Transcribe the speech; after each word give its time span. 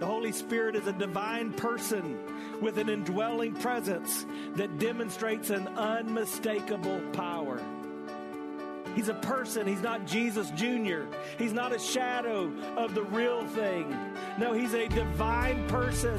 The 0.00 0.06
Holy 0.06 0.32
Spirit 0.32 0.76
is 0.76 0.86
a 0.86 0.94
divine 0.94 1.52
person 1.52 2.18
with 2.62 2.78
an 2.78 2.88
indwelling 2.88 3.52
presence 3.54 4.24
that 4.54 4.78
demonstrates 4.78 5.50
an 5.50 5.68
unmistakable 5.68 7.02
power. 7.12 7.60
He's 8.94 9.08
a 9.08 9.14
person. 9.14 9.66
He's 9.66 9.82
not 9.82 10.06
Jesus 10.06 10.50
Jr. 10.52 11.02
He's 11.38 11.52
not 11.52 11.74
a 11.74 11.78
shadow 11.78 12.50
of 12.78 12.94
the 12.94 13.02
real 13.02 13.46
thing. 13.48 13.94
No, 14.38 14.54
he's 14.54 14.72
a 14.72 14.88
divine 14.88 15.68
person. 15.68 16.18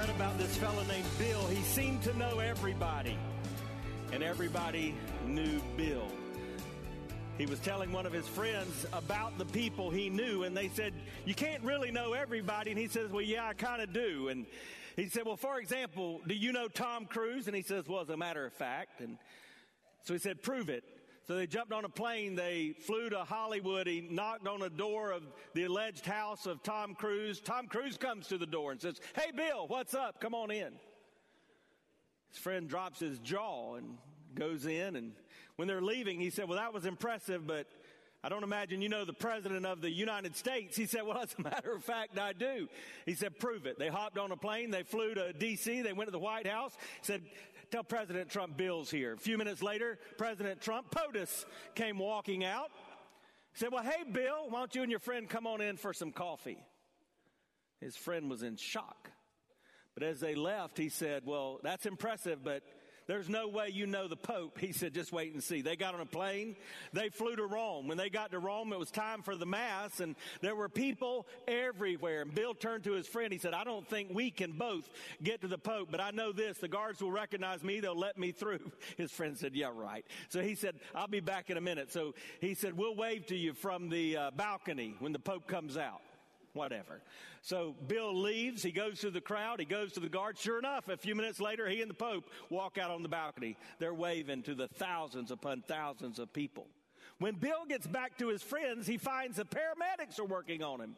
about 0.00 0.38
this 0.38 0.56
fellow 0.56 0.82
named 0.84 1.06
Bill. 1.18 1.46
He 1.48 1.62
seemed 1.62 2.02
to 2.04 2.16
know 2.16 2.38
everybody, 2.38 3.18
and 4.12 4.22
everybody 4.22 4.94
knew 5.26 5.60
Bill. 5.76 6.06
He 7.36 7.46
was 7.46 7.58
telling 7.60 7.92
one 7.92 8.06
of 8.06 8.12
his 8.12 8.26
friends 8.26 8.86
about 8.92 9.36
the 9.36 9.44
people 9.44 9.90
he 9.90 10.08
knew, 10.08 10.44
and 10.44 10.56
they 10.56 10.68
said, 10.68 10.94
You 11.26 11.34
can't 11.34 11.62
really 11.62 11.90
know 11.90 12.14
everybody. 12.14 12.70
And 12.70 12.78
he 12.78 12.88
says, 12.88 13.10
Well, 13.10 13.22
yeah, 13.22 13.46
I 13.46 13.52
kind 13.52 13.82
of 13.82 13.92
do. 13.92 14.28
And 14.28 14.46
he 14.96 15.08
said, 15.08 15.24
Well, 15.26 15.36
for 15.36 15.58
example, 15.58 16.20
do 16.26 16.34
you 16.34 16.52
know 16.52 16.68
Tom 16.68 17.04
Cruise? 17.04 17.46
And 17.46 17.54
he 17.54 17.62
says, 17.62 17.86
Well, 17.86 18.00
as 18.00 18.08
a 18.08 18.16
matter 18.16 18.46
of 18.46 18.52
fact. 18.54 19.00
And 19.00 19.18
so 20.04 20.14
he 20.14 20.18
said, 20.18 20.42
Prove 20.42 20.68
it. 20.68 20.84
So 21.24 21.36
they 21.36 21.46
jumped 21.46 21.72
on 21.72 21.84
a 21.84 21.88
plane, 21.88 22.34
they 22.34 22.74
flew 22.80 23.08
to 23.10 23.18
Hollywood, 23.18 23.86
he 23.86 24.08
knocked 24.10 24.48
on 24.48 24.60
the 24.60 24.70
door 24.70 25.12
of 25.12 25.22
the 25.54 25.64
alleged 25.64 26.04
house 26.04 26.46
of 26.46 26.62
Tom 26.64 26.94
Cruise. 26.94 27.40
Tom 27.40 27.68
Cruise 27.68 27.96
comes 27.96 28.26
to 28.28 28.38
the 28.38 28.46
door 28.46 28.72
and 28.72 28.80
says, 28.80 29.00
Hey, 29.14 29.30
Bill, 29.34 29.68
what's 29.68 29.94
up? 29.94 30.20
Come 30.20 30.34
on 30.34 30.50
in. 30.50 30.72
His 32.30 32.38
friend 32.38 32.68
drops 32.68 32.98
his 32.98 33.18
jaw 33.20 33.76
and 33.76 33.98
goes 34.34 34.66
in. 34.66 34.96
And 34.96 35.12
when 35.56 35.68
they're 35.68 35.80
leaving, 35.80 36.18
he 36.18 36.30
said, 36.30 36.48
Well, 36.48 36.58
that 36.58 36.72
was 36.72 36.86
impressive, 36.86 37.46
but 37.46 37.68
I 38.24 38.28
don't 38.28 38.44
imagine 38.44 38.80
you 38.80 38.88
know 38.88 39.04
the 39.04 39.12
president 39.12 39.66
of 39.66 39.80
the 39.80 39.90
United 39.90 40.36
States. 40.36 40.76
He 40.76 40.86
said, 40.86 41.02
Well, 41.04 41.18
as 41.18 41.34
a 41.36 41.42
matter 41.42 41.72
of 41.72 41.82
fact, 41.82 42.18
I 42.18 42.32
do. 42.32 42.68
He 43.04 43.14
said, 43.14 43.38
Prove 43.38 43.66
it. 43.66 43.78
They 43.78 43.88
hopped 43.88 44.16
on 44.16 44.30
a 44.30 44.36
plane. 44.36 44.70
They 44.70 44.84
flew 44.84 45.14
to 45.14 45.32
D.C. 45.32 45.82
They 45.82 45.92
went 45.92 46.06
to 46.06 46.12
the 46.12 46.20
White 46.20 46.46
House. 46.46 46.76
Said, 47.02 47.22
Tell 47.72 47.82
President 47.82 48.30
Trump 48.30 48.56
Bill's 48.56 48.90
here. 48.90 49.14
A 49.14 49.16
few 49.16 49.38
minutes 49.38 49.62
later, 49.62 49.98
President 50.18 50.60
Trump, 50.60 50.90
POTUS, 50.90 51.46
came 51.74 51.98
walking 51.98 52.44
out. 52.44 52.70
Said, 53.54 53.70
Well, 53.72 53.82
hey, 53.82 54.04
Bill, 54.10 54.46
why 54.48 54.60
don't 54.60 54.74
you 54.74 54.82
and 54.82 54.90
your 54.90 55.00
friend 55.00 55.28
come 55.28 55.46
on 55.46 55.60
in 55.60 55.76
for 55.76 55.92
some 55.92 56.12
coffee? 56.12 56.62
His 57.80 57.96
friend 57.96 58.30
was 58.30 58.44
in 58.44 58.56
shock. 58.56 59.10
But 59.94 60.04
as 60.04 60.20
they 60.20 60.36
left, 60.36 60.78
he 60.78 60.90
said, 60.90 61.24
Well, 61.26 61.58
that's 61.62 61.86
impressive, 61.86 62.44
but 62.44 62.62
there's 63.12 63.28
no 63.28 63.46
way 63.46 63.68
you 63.68 63.86
know 63.86 64.08
the 64.08 64.16
Pope. 64.16 64.58
He 64.58 64.72
said, 64.72 64.94
just 64.94 65.12
wait 65.12 65.34
and 65.34 65.44
see. 65.44 65.60
They 65.60 65.76
got 65.76 65.92
on 65.92 66.00
a 66.00 66.06
plane. 66.06 66.56
They 66.94 67.10
flew 67.10 67.36
to 67.36 67.44
Rome. 67.44 67.86
When 67.86 67.98
they 67.98 68.08
got 68.08 68.30
to 68.30 68.38
Rome, 68.38 68.72
it 68.72 68.78
was 68.78 68.90
time 68.90 69.20
for 69.20 69.36
the 69.36 69.44
Mass, 69.44 70.00
and 70.00 70.16
there 70.40 70.56
were 70.56 70.70
people 70.70 71.26
everywhere. 71.46 72.22
And 72.22 72.34
Bill 72.34 72.54
turned 72.54 72.84
to 72.84 72.92
his 72.92 73.06
friend. 73.06 73.30
He 73.30 73.38
said, 73.38 73.52
I 73.52 73.64
don't 73.64 73.86
think 73.86 74.08
we 74.14 74.30
can 74.30 74.52
both 74.52 74.88
get 75.22 75.42
to 75.42 75.46
the 75.46 75.58
Pope, 75.58 75.88
but 75.90 76.00
I 76.00 76.10
know 76.10 76.32
this. 76.32 76.56
The 76.56 76.68
guards 76.68 77.02
will 77.02 77.12
recognize 77.12 77.62
me. 77.62 77.80
They'll 77.80 77.98
let 77.98 78.16
me 78.16 78.32
through. 78.32 78.72
His 78.96 79.12
friend 79.12 79.36
said, 79.36 79.54
Yeah, 79.54 79.72
right. 79.74 80.06
So 80.30 80.40
he 80.40 80.54
said, 80.54 80.76
I'll 80.94 81.06
be 81.06 81.20
back 81.20 81.50
in 81.50 81.58
a 81.58 81.60
minute. 81.60 81.92
So 81.92 82.14
he 82.40 82.54
said, 82.54 82.78
We'll 82.78 82.96
wave 82.96 83.26
to 83.26 83.36
you 83.36 83.52
from 83.52 83.90
the 83.90 84.16
uh, 84.16 84.30
balcony 84.30 84.94
when 85.00 85.12
the 85.12 85.18
Pope 85.18 85.46
comes 85.46 85.76
out 85.76 86.00
whatever. 86.52 87.02
So 87.40 87.74
Bill 87.86 88.14
leaves. 88.14 88.62
He 88.62 88.72
goes 88.72 89.00
to 89.00 89.10
the 89.10 89.20
crowd. 89.20 89.60
He 89.60 89.66
goes 89.66 89.92
to 89.92 90.00
the 90.00 90.08
guard. 90.08 90.38
Sure 90.38 90.58
enough, 90.58 90.88
a 90.88 90.96
few 90.96 91.14
minutes 91.14 91.40
later, 91.40 91.68
he 91.68 91.80
and 91.80 91.90
the 91.90 91.94
Pope 91.94 92.24
walk 92.50 92.78
out 92.78 92.90
on 92.90 93.02
the 93.02 93.08
balcony. 93.08 93.56
They're 93.78 93.94
waving 93.94 94.42
to 94.44 94.54
the 94.54 94.68
thousands 94.68 95.30
upon 95.30 95.62
thousands 95.62 96.18
of 96.18 96.32
people. 96.32 96.66
When 97.18 97.34
Bill 97.34 97.64
gets 97.68 97.86
back 97.86 98.18
to 98.18 98.28
his 98.28 98.42
friends, 98.42 98.86
he 98.86 98.98
finds 98.98 99.36
the 99.36 99.44
paramedics 99.44 100.18
are 100.18 100.24
working 100.24 100.62
on 100.62 100.80
him. 100.80 100.96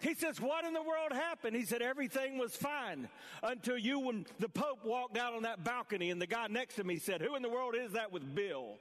He 0.00 0.14
says, 0.14 0.40
What 0.40 0.64
in 0.64 0.74
the 0.74 0.82
world 0.82 1.12
happened? 1.12 1.56
He 1.56 1.64
said, 1.64 1.82
Everything 1.82 2.38
was 2.38 2.54
fine 2.54 3.08
until 3.42 3.76
you, 3.76 3.98
when 3.98 4.26
the 4.38 4.48
Pope 4.48 4.84
walked 4.84 5.16
out 5.16 5.34
on 5.34 5.42
that 5.42 5.64
balcony, 5.64 6.10
and 6.10 6.22
the 6.22 6.26
guy 6.26 6.46
next 6.48 6.76
to 6.76 6.84
me 6.84 6.98
said, 6.98 7.20
Who 7.20 7.34
in 7.34 7.42
the 7.42 7.48
world 7.48 7.74
is 7.74 7.92
that 7.92 8.12
with 8.12 8.34
Bill? 8.34 8.76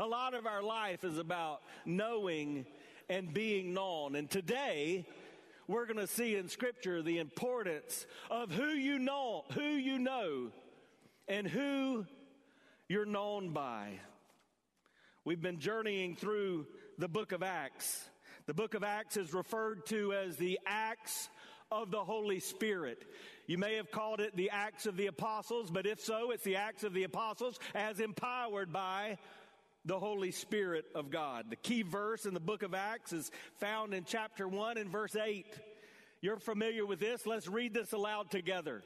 A 0.00 0.06
lot 0.06 0.32
of 0.32 0.46
our 0.46 0.62
life 0.62 1.04
is 1.04 1.18
about 1.18 1.60
knowing 1.84 2.64
and 3.10 3.34
being 3.34 3.74
known. 3.74 4.16
And 4.16 4.30
today, 4.30 5.06
we're 5.68 5.84
going 5.84 5.98
to 5.98 6.06
see 6.06 6.36
in 6.36 6.48
scripture 6.48 7.02
the 7.02 7.18
importance 7.18 8.06
of 8.30 8.50
who 8.50 8.68
you 8.68 8.98
know, 8.98 9.44
who 9.52 9.60
you 9.60 9.98
know, 9.98 10.52
and 11.28 11.46
who 11.46 12.06
you're 12.88 13.04
known 13.04 13.50
by. 13.50 13.90
We've 15.26 15.42
been 15.42 15.60
journeying 15.60 16.16
through 16.16 16.66
the 16.96 17.06
book 17.06 17.32
of 17.32 17.42
Acts. 17.42 18.08
The 18.46 18.54
book 18.54 18.72
of 18.72 18.82
Acts 18.82 19.18
is 19.18 19.34
referred 19.34 19.84
to 19.88 20.14
as 20.14 20.36
the 20.36 20.58
Acts 20.64 21.28
of 21.70 21.90
the 21.90 22.02
Holy 22.02 22.40
Spirit. 22.40 23.04
You 23.46 23.58
may 23.58 23.74
have 23.74 23.90
called 23.90 24.20
it 24.20 24.34
the 24.34 24.48
Acts 24.48 24.86
of 24.86 24.96
the 24.96 25.08
Apostles, 25.08 25.70
but 25.70 25.84
if 25.84 26.00
so, 26.00 26.30
it's 26.30 26.42
the 26.42 26.56
Acts 26.56 26.84
of 26.84 26.94
the 26.94 27.04
Apostles 27.04 27.58
as 27.74 28.00
empowered 28.00 28.72
by 28.72 29.18
the 29.84 29.98
Holy 29.98 30.30
Spirit 30.30 30.84
of 30.94 31.10
God. 31.10 31.46
The 31.48 31.56
key 31.56 31.82
verse 31.82 32.26
in 32.26 32.34
the 32.34 32.40
book 32.40 32.62
of 32.62 32.74
Acts 32.74 33.12
is 33.12 33.30
found 33.58 33.94
in 33.94 34.04
chapter 34.04 34.46
1 34.46 34.78
and 34.78 34.90
verse 34.90 35.16
8. 35.16 35.46
You're 36.20 36.38
familiar 36.38 36.84
with 36.84 37.00
this. 37.00 37.26
Let's 37.26 37.48
read 37.48 37.72
this 37.72 37.92
aloud 37.92 38.30
together. 38.30 38.82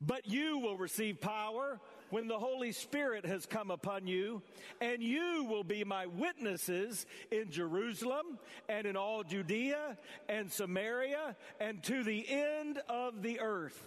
But 0.00 0.26
you 0.26 0.58
will 0.58 0.76
receive 0.76 1.20
power 1.20 1.80
when 2.10 2.28
the 2.28 2.38
Holy 2.38 2.72
Spirit 2.72 3.24
has 3.24 3.46
come 3.46 3.70
upon 3.70 4.06
you, 4.06 4.42
and 4.80 5.02
you 5.02 5.46
will 5.48 5.64
be 5.64 5.84
my 5.84 6.06
witnesses 6.06 7.06
in 7.30 7.50
Jerusalem 7.50 8.38
and 8.68 8.86
in 8.86 8.96
all 8.96 9.22
Judea 9.22 9.96
and 10.28 10.52
Samaria 10.52 11.34
and 11.58 11.82
to 11.84 12.04
the 12.04 12.28
end 12.28 12.78
of 12.88 13.22
the 13.22 13.40
earth. 13.40 13.82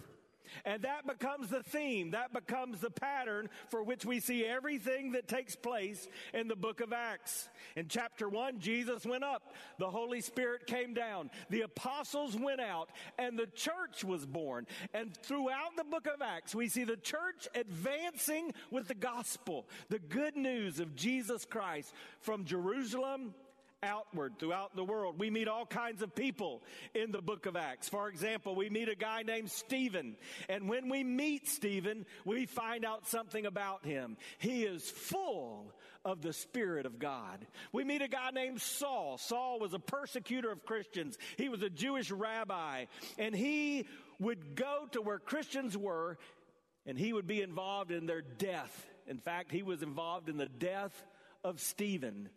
And 0.65 0.83
that 0.83 1.07
becomes 1.07 1.49
the 1.49 1.63
theme, 1.63 2.11
that 2.11 2.33
becomes 2.33 2.79
the 2.79 2.89
pattern 2.89 3.49
for 3.69 3.83
which 3.83 4.05
we 4.05 4.19
see 4.19 4.45
everything 4.45 5.13
that 5.13 5.27
takes 5.27 5.55
place 5.55 6.07
in 6.33 6.47
the 6.47 6.55
book 6.55 6.81
of 6.81 6.93
Acts. 6.93 7.49
In 7.75 7.87
chapter 7.87 8.29
1, 8.29 8.59
Jesus 8.59 9.05
went 9.05 9.23
up, 9.23 9.53
the 9.77 9.89
Holy 9.89 10.21
Spirit 10.21 10.67
came 10.67 10.93
down, 10.93 11.29
the 11.49 11.61
apostles 11.61 12.35
went 12.35 12.61
out, 12.61 12.89
and 13.17 13.37
the 13.37 13.47
church 13.47 14.03
was 14.03 14.25
born. 14.25 14.67
And 14.93 15.15
throughout 15.15 15.75
the 15.75 15.83
book 15.83 16.07
of 16.07 16.21
Acts, 16.21 16.55
we 16.55 16.69
see 16.69 16.83
the 16.83 16.97
church 16.97 17.47
advancing 17.55 18.53
with 18.71 18.87
the 18.87 18.95
gospel, 18.95 19.67
the 19.89 19.99
good 19.99 20.35
news 20.35 20.79
of 20.79 20.95
Jesus 20.95 21.45
Christ 21.45 21.93
from 22.21 22.45
Jerusalem 22.45 23.33
outward 23.83 24.39
throughout 24.39 24.75
the 24.75 24.83
world. 24.83 25.19
We 25.19 25.29
meet 25.29 25.47
all 25.47 25.65
kinds 25.65 26.01
of 26.01 26.15
people 26.15 26.63
in 26.95 27.11
the 27.11 27.21
book 27.21 27.45
of 27.45 27.55
Acts. 27.55 27.87
For 27.89 28.09
example, 28.09 28.55
we 28.55 28.69
meet 28.69 28.89
a 28.89 28.95
guy 28.95 29.23
named 29.23 29.51
Stephen. 29.51 30.15
And 30.49 30.67
when 30.67 30.89
we 30.89 31.03
meet 31.03 31.47
Stephen, 31.47 32.05
we 32.25 32.45
find 32.45 32.85
out 32.85 33.07
something 33.07 33.45
about 33.45 33.85
him. 33.85 34.17
He 34.39 34.63
is 34.63 34.89
full 34.89 35.73
of 36.03 36.21
the 36.21 36.33
Spirit 36.33 36.85
of 36.85 36.99
God. 36.99 37.45
We 37.71 37.83
meet 37.83 38.01
a 38.01 38.07
guy 38.07 38.31
named 38.31 38.61
Saul. 38.61 39.17
Saul 39.17 39.59
was 39.59 39.73
a 39.73 39.79
persecutor 39.79 40.51
of 40.51 40.65
Christians. 40.65 41.17
He 41.37 41.49
was 41.49 41.61
a 41.61 41.69
Jewish 41.69 42.11
rabbi 42.11 42.85
and 43.17 43.35
he 43.35 43.87
would 44.19 44.55
go 44.55 44.87
to 44.91 45.01
where 45.01 45.19
Christians 45.19 45.77
were 45.77 46.17
and 46.85 46.97
he 46.97 47.13
would 47.13 47.27
be 47.27 47.41
involved 47.41 47.91
in 47.91 48.05
their 48.05 48.21
death. 48.21 48.87
In 49.05 49.19
fact, 49.19 49.51
he 49.51 49.63
was 49.63 49.83
involved 49.83 50.29
in 50.29 50.37
the 50.37 50.47
death 50.47 51.05
of 51.43 51.59
Stephen. 51.59 52.29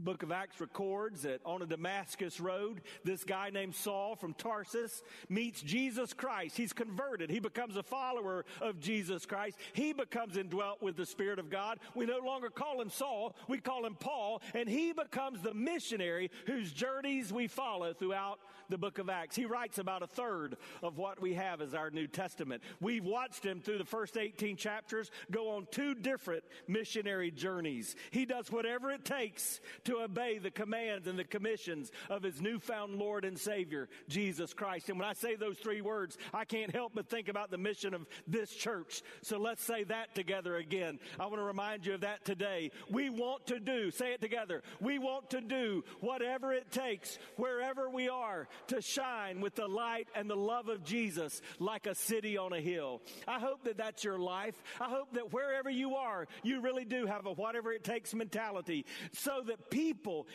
The 0.00 0.12
book 0.12 0.22
of 0.22 0.32
Acts 0.32 0.58
records 0.62 1.22
that 1.22 1.42
on 1.44 1.60
a 1.60 1.66
Damascus 1.66 2.40
road, 2.40 2.80
this 3.04 3.22
guy 3.22 3.50
named 3.50 3.74
Saul 3.74 4.16
from 4.16 4.32
Tarsus 4.32 5.02
meets 5.28 5.60
Jesus 5.60 6.14
Christ. 6.14 6.56
He's 6.56 6.72
converted. 6.72 7.28
He 7.28 7.38
becomes 7.38 7.76
a 7.76 7.82
follower 7.82 8.46
of 8.62 8.80
Jesus 8.80 9.26
Christ. 9.26 9.58
He 9.74 9.92
becomes 9.92 10.38
indwelt 10.38 10.80
with 10.80 10.96
the 10.96 11.04
Spirit 11.04 11.38
of 11.38 11.50
God. 11.50 11.80
We 11.94 12.06
no 12.06 12.20
longer 12.20 12.48
call 12.48 12.80
him 12.80 12.88
Saul, 12.88 13.36
we 13.46 13.58
call 13.58 13.84
him 13.84 13.94
Paul, 13.94 14.40
and 14.54 14.70
he 14.70 14.94
becomes 14.94 15.42
the 15.42 15.52
missionary 15.52 16.30
whose 16.46 16.72
journeys 16.72 17.30
we 17.30 17.46
follow 17.46 17.92
throughout 17.92 18.40
the 18.70 18.78
book 18.78 18.98
of 18.98 19.10
Acts. 19.10 19.36
He 19.36 19.44
writes 19.44 19.78
about 19.78 20.02
a 20.02 20.06
third 20.06 20.56
of 20.82 20.96
what 20.96 21.20
we 21.20 21.34
have 21.34 21.60
as 21.60 21.74
our 21.74 21.90
New 21.90 22.06
Testament. 22.06 22.62
We've 22.80 23.04
watched 23.04 23.44
him 23.44 23.60
through 23.60 23.78
the 23.78 23.84
first 23.84 24.16
18 24.16 24.56
chapters 24.56 25.10
go 25.30 25.50
on 25.50 25.66
two 25.70 25.94
different 25.94 26.44
missionary 26.68 27.30
journeys. 27.30 27.96
He 28.12 28.24
does 28.24 28.50
whatever 28.50 28.90
it 28.90 29.04
takes 29.04 29.60
to 29.84 29.89
obey 29.98 30.38
the 30.38 30.50
commands 30.50 31.06
and 31.06 31.18
the 31.18 31.24
commissions 31.24 31.90
of 32.08 32.22
his 32.22 32.40
newfound 32.40 32.96
Lord 32.96 33.24
and 33.24 33.38
Savior, 33.38 33.88
Jesus 34.08 34.54
Christ. 34.54 34.88
And 34.88 34.98
when 34.98 35.08
I 35.08 35.12
say 35.12 35.36
those 35.36 35.58
three 35.58 35.80
words, 35.80 36.18
I 36.32 36.44
can't 36.44 36.72
help 36.72 36.92
but 36.94 37.08
think 37.08 37.28
about 37.28 37.50
the 37.50 37.58
mission 37.58 37.94
of 37.94 38.06
this 38.26 38.54
church. 38.54 39.02
So 39.22 39.38
let's 39.38 39.64
say 39.64 39.84
that 39.84 40.14
together 40.14 40.56
again. 40.56 40.98
I 41.18 41.26
want 41.26 41.36
to 41.36 41.44
remind 41.44 41.86
you 41.86 41.94
of 41.94 42.02
that 42.02 42.24
today. 42.24 42.70
We 42.90 43.10
want 43.10 43.46
to 43.46 43.60
do, 43.60 43.90
say 43.90 44.12
it 44.12 44.20
together, 44.20 44.62
we 44.80 44.98
want 44.98 45.30
to 45.30 45.40
do 45.40 45.84
whatever 46.00 46.52
it 46.52 46.70
takes, 46.70 47.18
wherever 47.36 47.90
we 47.90 48.08
are, 48.08 48.48
to 48.68 48.80
shine 48.80 49.40
with 49.40 49.54
the 49.54 49.68
light 49.68 50.08
and 50.14 50.28
the 50.28 50.36
love 50.36 50.68
of 50.68 50.84
Jesus 50.84 51.42
like 51.58 51.86
a 51.86 51.94
city 51.94 52.36
on 52.36 52.52
a 52.52 52.60
hill. 52.60 53.02
I 53.26 53.38
hope 53.38 53.64
that 53.64 53.78
that's 53.78 54.04
your 54.04 54.18
life. 54.18 54.60
I 54.80 54.88
hope 54.88 55.12
that 55.14 55.32
wherever 55.32 55.70
you 55.70 55.96
are, 55.96 56.26
you 56.42 56.60
really 56.60 56.84
do 56.84 57.06
have 57.06 57.26
a 57.26 57.32
whatever 57.32 57.72
it 57.72 57.84
takes 57.84 58.14
mentality 58.14 58.84
so 59.12 59.42
that 59.46 59.70
people 59.70 59.79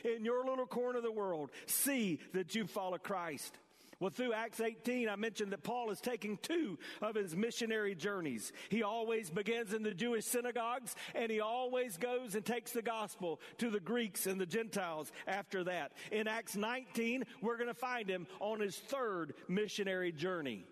in 0.03 0.25
your 0.25 0.45
little 0.45 0.65
corner 0.65 0.97
of 0.97 1.03
the 1.03 1.11
world 1.11 1.51
see 1.65 2.19
that 2.33 2.55
you 2.55 2.67
follow 2.67 2.97
Christ. 2.97 3.57
Well, 3.99 4.09
through 4.09 4.33
Acts 4.33 4.59
18, 4.59 5.07
I 5.07 5.15
mentioned 5.15 5.53
that 5.53 5.63
Paul 5.63 5.89
is 5.89 6.01
taking 6.01 6.37
two 6.37 6.77
of 7.01 7.15
his 7.15 7.35
missionary 7.35 7.95
journeys. 7.95 8.51
He 8.69 8.83
always 8.83 9.29
begins 9.29 9.73
in 9.73 9.83
the 9.83 9.93
Jewish 9.93 10.25
synagogues, 10.25 10.95
and 11.13 11.31
he 11.31 11.39
always 11.39 11.95
goes 11.95 12.35
and 12.35 12.43
takes 12.43 12.71
the 12.71 12.81
gospel 12.81 13.39
to 13.59 13.69
the 13.69 13.79
Greeks 13.79 14.27
and 14.27 14.39
the 14.39 14.45
Gentiles 14.45 15.11
after 15.27 15.63
that. 15.65 15.93
In 16.11 16.27
Acts 16.27 16.57
19, 16.57 17.23
we're 17.41 17.57
going 17.57 17.69
to 17.69 17.73
find 17.73 18.09
him 18.09 18.27
on 18.41 18.59
his 18.59 18.75
third 18.75 19.33
missionary 19.47 20.11
journey. 20.11 20.65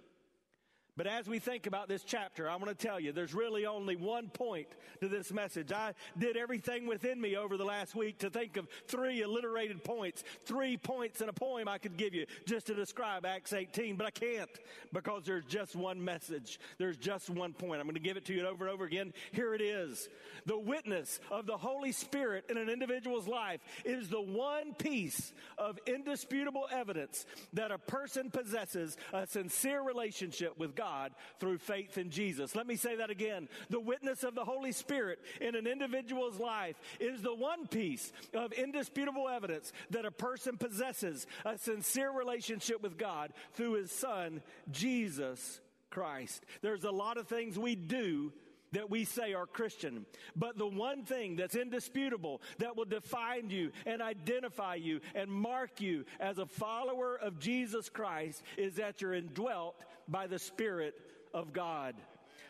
But 0.96 1.08
as 1.08 1.28
we 1.28 1.40
think 1.40 1.66
about 1.66 1.88
this 1.88 2.04
chapter, 2.04 2.48
I 2.48 2.56
want 2.58 2.68
to 2.68 2.76
tell 2.76 3.00
you 3.00 3.12
there's 3.12 3.34
really 3.34 3.66
only 3.66 3.96
one 3.96 4.30
point 4.30 4.68
to 5.02 5.08
this 5.08 5.34
message. 5.34 5.72
I 5.72 5.94
did 6.20 6.38
everything 6.38 6.86
within 6.86 7.20
me 7.20 7.36
over 7.36 7.58
the 7.58 7.66
last 7.66 7.96
week 7.96 8.20
to 8.20 8.30
think 8.30 8.58
of 8.58 8.68
three 8.88 9.24
alliterated 9.24 9.84
points, 9.84 10.24
three 10.46 10.78
points 10.78 11.22
in 11.22 11.30
a 11.30 11.34
poem 11.34 11.68
I 11.68 11.80
could 11.80 11.98
give 11.98 12.14
you 12.14 12.28
just 12.46 12.68
to 12.68 12.76
describe 12.76 13.26
Acts 13.26 13.54
18, 13.54 13.96
but 13.96 14.06
I 14.06 14.12
can't 14.12 14.50
because 14.92 15.24
there's 15.26 15.46
just 15.46 15.76
one 15.76 16.04
message. 16.04 16.60
There's 16.78 16.98
just 16.98 17.28
one 17.28 17.54
point. 17.54 17.82
I'm 17.82 17.88
going 17.88 17.96
to 17.96 18.00
give 18.00 18.18
it 18.18 18.26
to 18.26 18.34
you 18.34 18.46
over 18.46 18.66
and 18.66 18.74
over 18.74 18.86
again. 18.86 19.14
Here 19.32 19.56
it 19.56 19.62
is. 19.62 20.10
The 20.46 20.60
witness 20.60 21.20
of 21.32 21.48
the 21.48 21.58
Holy 21.58 21.92
Spirit 21.92 22.46
in 22.50 22.58
an 22.58 22.70
individual's 22.70 23.28
life 23.28 23.62
is 23.84 24.10
the 24.10 24.22
one 24.22 24.76
piece 24.76 25.34
of 25.58 25.80
indisputable 25.88 26.68
evidence 26.72 27.26
that 27.54 27.72
a 27.72 27.80
person 27.80 28.30
possesses 28.30 28.96
a 29.12 29.26
sincere 29.26 29.82
relationship 29.82 30.56
with 30.60 30.76
God 30.76 30.83
God 30.84 31.14
through 31.40 31.60
faith 31.60 31.98
in 31.98 32.10
Jesus. 32.10 32.56
Let 32.56 32.68
me 32.68 32.76
say 32.76 32.98
that 32.98 33.10
again. 33.10 33.48
The 33.70 33.80
witness 33.80 34.24
of 34.24 34.36
the 34.36 34.44
Holy 34.44 34.74
Spirit 34.74 35.20
in 35.40 35.56
an 35.56 35.66
individual's 35.66 36.40
life 36.40 36.76
is 37.00 37.22
the 37.22 37.34
one 37.34 37.68
piece 37.68 38.12
of 38.34 38.52
indisputable 38.52 39.30
evidence 39.30 39.72
that 39.92 40.06
a 40.06 40.12
person 40.12 40.58
possesses 40.58 41.26
a 41.46 41.58
sincere 41.58 42.12
relationship 42.12 42.82
with 42.84 42.98
God 42.98 43.32
through 43.54 43.74
his 43.74 43.92
son, 43.92 44.42
Jesus 44.72 45.62
Christ. 45.90 46.44
There's 46.62 46.84
a 46.84 46.92
lot 46.92 47.18
of 47.18 47.28
things 47.28 47.58
we 47.58 47.76
do 47.76 48.34
that 48.74 48.90
we 48.90 49.06
say 49.06 49.34
are 49.34 49.48
Christian. 49.48 50.06
But 50.36 50.58
the 50.58 50.68
one 50.68 51.04
thing 51.04 51.36
that's 51.36 51.56
indisputable 51.56 52.42
that 52.60 52.76
will 52.76 52.86
define 52.86 53.50
you 53.50 53.72
and 53.86 54.02
identify 54.02 54.76
you 54.76 55.00
and 55.16 55.32
mark 55.32 55.82
you 55.82 56.06
as 56.20 56.38
a 56.38 56.46
follower 56.46 57.18
of 57.18 57.40
Jesus 57.40 57.90
Christ 57.90 58.44
is 58.58 58.76
that 58.76 59.02
you're 59.02 59.14
indwelt 59.14 59.76
by 60.08 60.28
the 60.28 60.40
Spirit 60.40 60.96
of 61.34 61.54
God. 61.54 61.96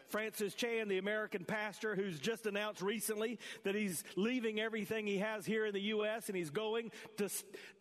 Francis 0.10 0.54
Chan, 0.54 0.88
the 0.88 0.98
American 0.98 1.44
pastor 1.46 1.96
who's 1.96 2.20
just 2.20 2.46
announced 2.46 2.82
recently 2.82 3.40
that 3.64 3.76
he's 3.76 4.04
leaving 4.16 4.60
everything 4.60 5.08
he 5.08 5.20
has 5.20 5.46
here 5.46 5.66
in 5.66 5.74
the 5.74 5.82
U.S. 5.82 6.28
and 6.28 6.38
he's 6.38 6.50
going 6.50 6.92
to, 7.18 7.30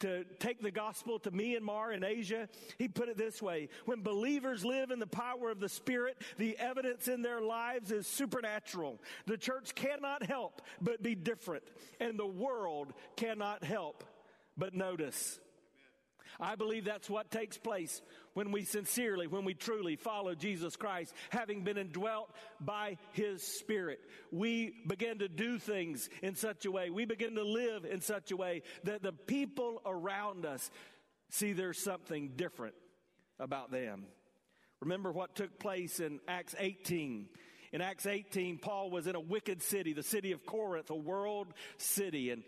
to 0.00 0.24
take 0.38 0.60
the 0.62 0.70
gospel 0.70 1.18
to 1.20 1.30
Myanmar 1.30 1.94
in 1.94 2.04
Asia. 2.04 2.48
He 2.78 2.88
put 2.88 3.08
it 3.08 3.16
this 3.16 3.42
way 3.42 3.68
When 3.84 4.02
believers 4.02 4.64
live 4.64 4.90
in 4.90 4.98
the 4.98 5.06
power 5.06 5.50
of 5.50 5.60
the 5.60 5.68
Spirit, 5.68 6.20
the 6.38 6.56
evidence 6.58 7.08
in 7.08 7.22
their 7.22 7.40
lives 7.40 7.90
is 7.90 8.06
supernatural. 8.06 9.00
The 9.26 9.36
church 9.36 9.74
cannot 9.74 10.24
help 10.24 10.62
but 10.80 11.02
be 11.02 11.14
different, 11.14 11.64
and 12.00 12.18
the 12.18 12.26
world 12.26 12.92
cannot 13.16 13.64
help 13.64 14.04
but 14.56 14.74
notice. 14.74 15.38
I 16.40 16.56
believe 16.56 16.84
that's 16.84 17.10
what 17.10 17.30
takes 17.30 17.58
place 17.58 18.02
when 18.34 18.52
we 18.52 18.64
sincerely, 18.64 19.26
when 19.26 19.44
we 19.44 19.54
truly 19.54 19.96
follow 19.96 20.34
Jesus 20.34 20.76
Christ, 20.76 21.14
having 21.30 21.62
been 21.62 21.76
indwelt 21.78 22.30
by 22.60 22.98
His 23.12 23.42
Spirit. 23.42 24.00
We 24.30 24.74
begin 24.86 25.18
to 25.18 25.28
do 25.28 25.58
things 25.58 26.08
in 26.22 26.34
such 26.34 26.64
a 26.64 26.70
way, 26.70 26.90
we 26.90 27.04
begin 27.04 27.34
to 27.34 27.44
live 27.44 27.84
in 27.84 28.00
such 28.00 28.30
a 28.30 28.36
way 28.36 28.62
that 28.84 29.02
the 29.02 29.12
people 29.12 29.82
around 29.84 30.46
us 30.46 30.70
see 31.30 31.52
there's 31.52 31.82
something 31.82 32.32
different 32.36 32.74
about 33.38 33.70
them. 33.70 34.04
Remember 34.80 35.12
what 35.12 35.36
took 35.36 35.58
place 35.58 36.00
in 36.00 36.20
Acts 36.26 36.54
18. 36.58 37.28
In 37.72 37.80
Acts 37.80 38.04
18, 38.04 38.58
Paul 38.58 38.90
was 38.90 39.06
in 39.06 39.14
a 39.14 39.20
wicked 39.20 39.62
city, 39.62 39.94
the 39.94 40.02
city 40.02 40.32
of 40.32 40.44
Corinth, 40.44 40.90
a 40.90 40.94
world 40.94 41.54
city, 41.78 42.30
and 42.30 42.42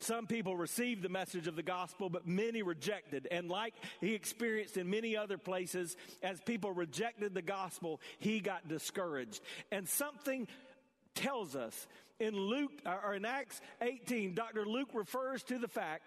some 0.00 0.26
people 0.26 0.56
received 0.56 1.02
the 1.02 1.10
message 1.10 1.46
of 1.46 1.56
the 1.56 1.62
gospel, 1.62 2.08
but 2.08 2.26
many 2.26 2.62
rejected. 2.62 3.28
And 3.30 3.50
like 3.50 3.74
he 4.00 4.14
experienced 4.14 4.78
in 4.78 4.88
many 4.88 5.16
other 5.16 5.36
places, 5.36 5.96
as 6.22 6.40
people 6.40 6.72
rejected 6.72 7.34
the 7.34 7.42
gospel, 7.42 8.00
he 8.18 8.40
got 8.40 8.66
discouraged. 8.66 9.42
And 9.70 9.86
something 9.86 10.48
tells 11.14 11.54
us 11.54 11.86
in 12.18 12.34
Luke, 12.34 12.72
uh, 12.86 12.96
or 13.04 13.14
in 13.14 13.26
Acts 13.26 13.60
18, 13.82 14.34
Dr. 14.34 14.64
Luke 14.64 14.90
refers 14.94 15.42
to 15.44 15.58
the 15.58 15.68
fact 15.68 16.02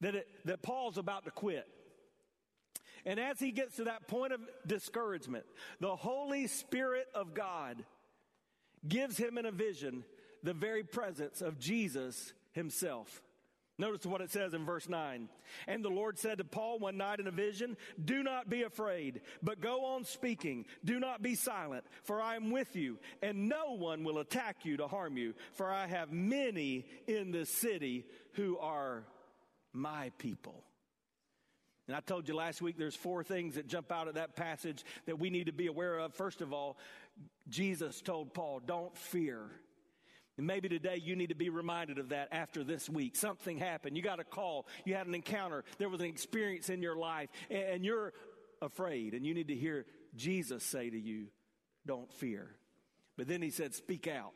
that, 0.00 0.16
it, 0.16 0.28
that 0.44 0.62
Paul's 0.62 0.98
about 0.98 1.24
to 1.24 1.30
quit. 1.30 1.66
And 3.04 3.20
as 3.20 3.38
he 3.38 3.52
gets 3.52 3.76
to 3.76 3.84
that 3.84 4.08
point 4.08 4.32
of 4.32 4.40
discouragement, 4.66 5.44
the 5.78 5.94
Holy 5.94 6.48
Spirit 6.48 7.06
of 7.14 7.34
God 7.34 7.84
gives 8.86 9.16
him 9.16 9.38
in 9.38 9.46
a 9.46 9.52
vision 9.52 10.04
the 10.42 10.54
very 10.54 10.82
presence 10.82 11.40
of 11.40 11.58
Jesus 11.58 12.32
himself. 12.56 13.22
Notice 13.78 14.06
what 14.06 14.22
it 14.22 14.30
says 14.30 14.54
in 14.54 14.64
verse 14.64 14.88
9. 14.88 15.28
And 15.68 15.84
the 15.84 15.90
Lord 15.90 16.18
said 16.18 16.38
to 16.38 16.44
Paul 16.44 16.78
one 16.78 16.96
night 16.96 17.20
in 17.20 17.26
a 17.26 17.30
vision, 17.30 17.76
Do 18.02 18.22
not 18.22 18.48
be 18.48 18.62
afraid, 18.62 19.20
but 19.42 19.60
go 19.60 19.84
on 19.84 20.04
speaking. 20.04 20.64
Do 20.82 20.98
not 20.98 21.22
be 21.22 21.34
silent, 21.34 21.84
for 22.02 22.20
I 22.20 22.36
am 22.36 22.50
with 22.50 22.74
you, 22.74 22.98
and 23.22 23.48
no 23.48 23.74
one 23.74 24.02
will 24.02 24.18
attack 24.18 24.64
you 24.64 24.78
to 24.78 24.88
harm 24.88 25.18
you, 25.18 25.34
for 25.52 25.70
I 25.70 25.86
have 25.86 26.10
many 26.10 26.86
in 27.06 27.32
the 27.32 27.44
city 27.44 28.06
who 28.32 28.56
are 28.58 29.04
my 29.74 30.10
people. 30.16 30.64
And 31.86 31.94
I 31.94 32.00
told 32.00 32.28
you 32.28 32.34
last 32.34 32.62
week 32.62 32.78
there's 32.78 32.96
four 32.96 33.22
things 33.22 33.54
that 33.56 33.68
jump 33.68 33.92
out 33.92 34.08
of 34.08 34.14
that 34.14 34.36
passage 34.36 34.84
that 35.04 35.18
we 35.18 35.28
need 35.28 35.46
to 35.46 35.52
be 35.52 35.66
aware 35.66 35.98
of. 35.98 36.14
First 36.14 36.40
of 36.40 36.52
all, 36.52 36.78
Jesus 37.48 38.00
told 38.00 38.32
Paul, 38.32 38.60
Don't 38.64 38.96
fear. 38.96 39.50
And 40.36 40.46
maybe 40.46 40.68
today 40.68 41.00
you 41.02 41.16
need 41.16 41.30
to 41.30 41.34
be 41.34 41.48
reminded 41.48 41.98
of 41.98 42.10
that 42.10 42.28
after 42.30 42.62
this 42.62 42.90
week. 42.90 43.16
Something 43.16 43.58
happened. 43.58 43.96
You 43.96 44.02
got 44.02 44.20
a 44.20 44.24
call. 44.24 44.66
You 44.84 44.94
had 44.94 45.06
an 45.06 45.14
encounter. 45.14 45.64
There 45.78 45.88
was 45.88 46.00
an 46.00 46.06
experience 46.06 46.68
in 46.68 46.82
your 46.82 46.96
life 46.96 47.30
and 47.50 47.84
you're 47.84 48.12
afraid 48.60 49.14
and 49.14 49.24
you 49.24 49.34
need 49.34 49.48
to 49.48 49.54
hear 49.54 49.86
Jesus 50.14 50.62
say 50.62 50.90
to 50.90 50.98
you, 50.98 51.26
don't 51.86 52.12
fear. 52.12 52.50
But 53.16 53.28
then 53.28 53.40
he 53.40 53.50
said, 53.50 53.74
speak 53.74 54.06
out. 54.06 54.32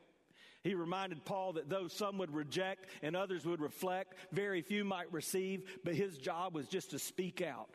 He 0.62 0.74
reminded 0.74 1.24
Paul 1.24 1.54
that 1.54 1.68
though 1.68 1.88
some 1.88 2.18
would 2.18 2.34
reject 2.34 2.86
and 3.02 3.16
others 3.16 3.44
would 3.44 3.60
reflect, 3.60 4.14
very 4.32 4.62
few 4.62 4.84
might 4.84 5.12
receive, 5.12 5.62
but 5.84 5.94
his 5.94 6.16
job 6.18 6.54
was 6.54 6.66
just 6.66 6.90
to 6.90 6.98
speak 6.98 7.42
out. 7.42 7.70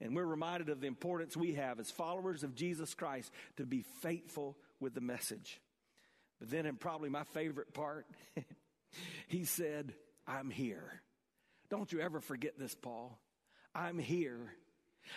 And 0.00 0.14
we're 0.14 0.26
reminded 0.26 0.68
of 0.68 0.80
the 0.80 0.88
importance 0.88 1.36
we 1.36 1.54
have 1.54 1.80
as 1.80 1.90
followers 1.90 2.42
of 2.42 2.54
Jesus 2.54 2.94
Christ 2.94 3.32
to 3.56 3.64
be 3.64 3.82
faithful 4.02 4.56
with 4.78 4.94
the 4.94 5.00
message. 5.00 5.60
But 6.38 6.50
then, 6.50 6.66
and 6.66 6.78
probably 6.78 7.08
my 7.08 7.24
favorite 7.24 7.72
part, 7.72 8.06
he 9.28 9.44
said, 9.44 9.94
I'm 10.26 10.50
here. 10.50 11.02
Don't 11.70 11.92
you 11.92 12.00
ever 12.00 12.20
forget 12.20 12.58
this, 12.58 12.74
Paul. 12.74 13.18
I'm 13.74 13.98
here. 13.98 14.52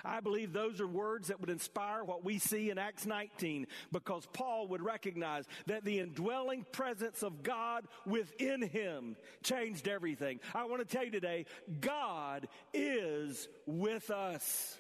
I 0.04 0.20
believe 0.20 0.54
those 0.54 0.80
are 0.80 0.88
words 0.88 1.30
that 1.30 1.40
would 1.42 1.50
inspire 1.50 2.04
what 2.04 2.24
we 2.24 2.40
see 2.40 2.70
in 2.70 2.78
Acts 2.78 3.06
19 3.06 3.68
because 3.92 4.28
Paul 4.34 4.68
would 4.70 4.82
recognize 4.82 5.46
that 5.66 5.84
the 5.84 6.00
indwelling 6.00 6.66
presence 6.72 7.24
of 7.24 7.44
God 7.44 7.86
within 8.06 8.62
him 8.62 9.16
changed 9.44 9.88
everything. 9.88 10.40
I 10.54 10.66
want 10.66 10.88
to 10.88 10.96
tell 10.96 11.06
you 11.06 11.12
today, 11.12 11.46
God 11.82 12.48
is 12.74 13.48
with 13.66 14.12
us. 14.12 14.78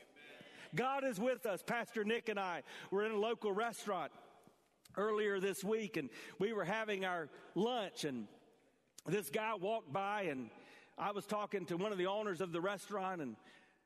God 0.75 1.03
is 1.03 1.19
with 1.19 1.45
us. 1.45 1.63
Pastor 1.63 2.03
Nick 2.03 2.29
and 2.29 2.39
I 2.39 2.63
were 2.91 3.05
in 3.05 3.11
a 3.11 3.17
local 3.17 3.51
restaurant 3.51 4.11
earlier 4.99 5.39
this 5.39 5.63
week 5.63 5.95
and 5.95 6.09
we 6.39 6.51
were 6.51 6.65
having 6.65 7.05
our 7.05 7.29
lunch 7.55 8.03
and 8.03 8.27
this 9.07 9.29
guy 9.29 9.53
walked 9.55 9.91
by 9.93 10.23
and 10.23 10.49
I 10.97 11.11
was 11.11 11.25
talking 11.25 11.65
to 11.67 11.77
one 11.77 11.93
of 11.93 11.97
the 11.97 12.07
owners 12.07 12.41
of 12.41 12.51
the 12.51 12.59
restaurant 12.59 13.21
and 13.21 13.37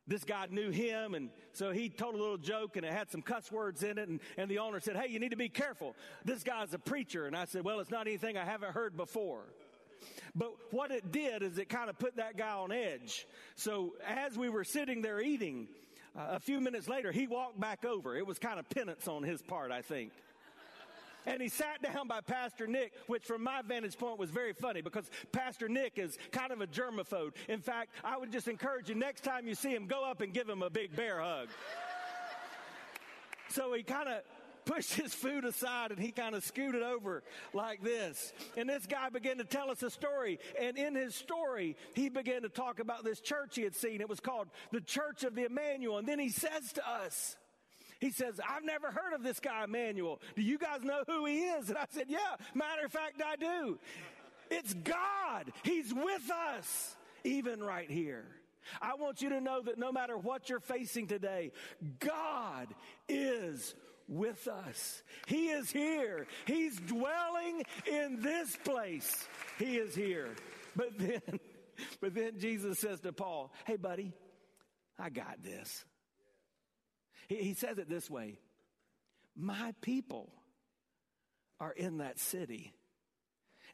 this 0.07 0.23
guy 0.23 0.47
knew 0.49 0.71
him 0.71 1.13
and 1.13 1.29
so 1.53 1.71
he 1.71 1.87
told 1.87 2.15
a 2.15 2.17
little 2.17 2.39
joke 2.39 2.77
and 2.77 2.85
it 2.85 2.91
had 2.91 3.11
some 3.11 3.21
cuss 3.21 3.51
words 3.51 3.83
in 3.83 3.99
it 3.99 4.09
and, 4.09 4.19
and 4.37 4.49
the 4.49 4.57
owner 4.57 4.79
said, 4.79 4.97
Hey, 4.97 5.09
you 5.09 5.19
need 5.19 5.29
to 5.29 5.37
be 5.37 5.49
careful. 5.49 5.95
This 6.25 6.43
guy's 6.43 6.73
a 6.73 6.79
preacher. 6.79 7.27
And 7.27 7.37
I 7.37 7.45
said, 7.45 7.63
Well, 7.63 7.79
it's 7.79 7.91
not 7.91 8.07
anything 8.07 8.35
I 8.35 8.43
haven't 8.43 8.73
heard 8.73 8.97
before. 8.97 9.43
But 10.35 10.53
what 10.71 10.89
it 10.91 11.11
did 11.11 11.43
is 11.43 11.59
it 11.59 11.69
kind 11.69 11.89
of 11.89 11.99
put 11.99 12.17
that 12.17 12.35
guy 12.35 12.53
on 12.55 12.71
edge. 12.71 13.27
So 13.55 13.93
as 14.05 14.35
we 14.35 14.49
were 14.49 14.63
sitting 14.63 15.03
there 15.03 15.21
eating, 15.21 15.67
uh, 16.17 16.27
a 16.31 16.39
few 16.39 16.59
minutes 16.59 16.87
later, 16.87 17.11
he 17.11 17.27
walked 17.27 17.59
back 17.59 17.85
over. 17.85 18.15
It 18.17 18.25
was 18.25 18.39
kind 18.39 18.59
of 18.59 18.69
penance 18.69 19.07
on 19.07 19.23
his 19.23 19.41
part, 19.41 19.71
I 19.71 19.81
think. 19.81 20.11
And 21.25 21.41
he 21.41 21.49
sat 21.49 21.81
down 21.81 22.07
by 22.07 22.21
Pastor 22.21 22.67
Nick, 22.67 22.93
which 23.07 23.23
from 23.23 23.43
my 23.43 23.61
vantage 23.61 23.97
point 23.97 24.19
was 24.19 24.29
very 24.29 24.53
funny 24.53 24.81
because 24.81 25.09
Pastor 25.31 25.69
Nick 25.69 25.97
is 25.97 26.17
kind 26.31 26.51
of 26.51 26.61
a 26.61 26.67
germaphobe. 26.67 27.33
In 27.47 27.59
fact, 27.59 27.91
I 28.03 28.17
would 28.17 28.31
just 28.31 28.47
encourage 28.47 28.89
you 28.89 28.95
next 28.95 29.23
time 29.23 29.47
you 29.47 29.55
see 29.55 29.73
him, 29.73 29.87
go 29.87 30.03
up 30.03 30.21
and 30.21 30.33
give 30.33 30.49
him 30.49 30.61
a 30.61 30.69
big 30.69 30.95
bear 30.95 31.21
hug. 31.21 31.49
so 33.49 33.73
he 33.73 33.83
kind 33.83 34.09
of 34.09 34.21
pushed 34.65 34.93
his 34.93 35.13
food 35.13 35.45
aside 35.45 35.91
and 35.91 35.99
he 35.99 36.11
kind 36.11 36.35
of 36.35 36.43
scooted 36.43 36.83
over 36.83 37.23
like 37.53 37.81
this. 37.83 38.33
And 38.57 38.69
this 38.69 38.85
guy 38.85 39.09
began 39.09 39.37
to 39.37 39.43
tell 39.43 39.69
us 39.69 39.83
a 39.83 39.89
story. 39.89 40.39
And 40.59 40.77
in 40.77 40.95
his 40.95 41.15
story, 41.15 41.75
he 41.93 42.09
began 42.09 42.43
to 42.43 42.49
talk 42.49 42.79
about 42.79 43.03
this 43.03 43.19
church 43.19 43.55
he 43.55 43.63
had 43.63 43.75
seen. 43.75 44.01
It 44.01 44.09
was 44.09 44.19
called 44.19 44.47
the 44.71 44.81
Church 44.81 45.23
of 45.23 45.35
the 45.35 45.45
Emmanuel. 45.45 45.97
And 45.97 46.07
then 46.07 46.19
he 46.19 46.29
says 46.29 46.73
to 46.73 46.89
us, 46.89 47.35
he 48.03 48.11
says, 48.11 48.37
I've 48.45 48.65
never 48.65 48.91
heard 48.91 49.13
of 49.13 49.23
this 49.23 49.39
guy, 49.39 49.63
Emmanuel. 49.63 50.19
Do 50.35 50.41
you 50.41 50.57
guys 50.57 50.81
know 50.83 51.03
who 51.07 51.25
he 51.25 51.39
is? 51.39 51.69
And 51.69 51.77
I 51.77 51.85
said, 51.89 52.07
Yeah, 52.09 52.35
matter 52.53 52.83
of 52.83 52.91
fact, 52.91 53.21
I 53.25 53.37
do. 53.37 53.79
It's 54.51 54.73
God. 54.73 55.53
He's 55.63 55.93
with 55.93 56.29
us, 56.29 56.97
even 57.23 57.63
right 57.63 57.89
here. 57.89 58.25
I 58.81 58.95
want 58.95 59.21
you 59.21 59.29
to 59.29 59.39
know 59.39 59.61
that 59.61 59.77
no 59.77 59.93
matter 59.93 60.17
what 60.17 60.49
you're 60.49 60.59
facing 60.59 61.07
today, 61.07 61.53
God 61.99 62.67
is 63.07 63.73
with 64.09 64.49
us. 64.49 65.01
He 65.27 65.47
is 65.47 65.71
here. 65.71 66.27
He's 66.45 66.77
dwelling 66.81 67.63
in 67.89 68.21
this 68.21 68.57
place. 68.65 69.29
He 69.57 69.77
is 69.77 69.95
here. 69.95 70.29
But 70.75 70.97
then, 70.97 71.39
but 72.01 72.15
then 72.15 72.39
Jesus 72.39 72.79
says 72.79 72.99
to 73.01 73.13
Paul, 73.13 73.53
Hey, 73.63 73.77
buddy, 73.77 74.11
I 74.97 75.11
got 75.11 75.43
this. 75.43 75.85
He, 77.27 77.35
he 77.35 77.53
says 77.53 77.77
it 77.77 77.89
this 77.89 78.09
way 78.09 78.39
My 79.35 79.73
people 79.81 80.31
are 81.59 81.71
in 81.71 81.97
that 81.97 82.19
city. 82.19 82.73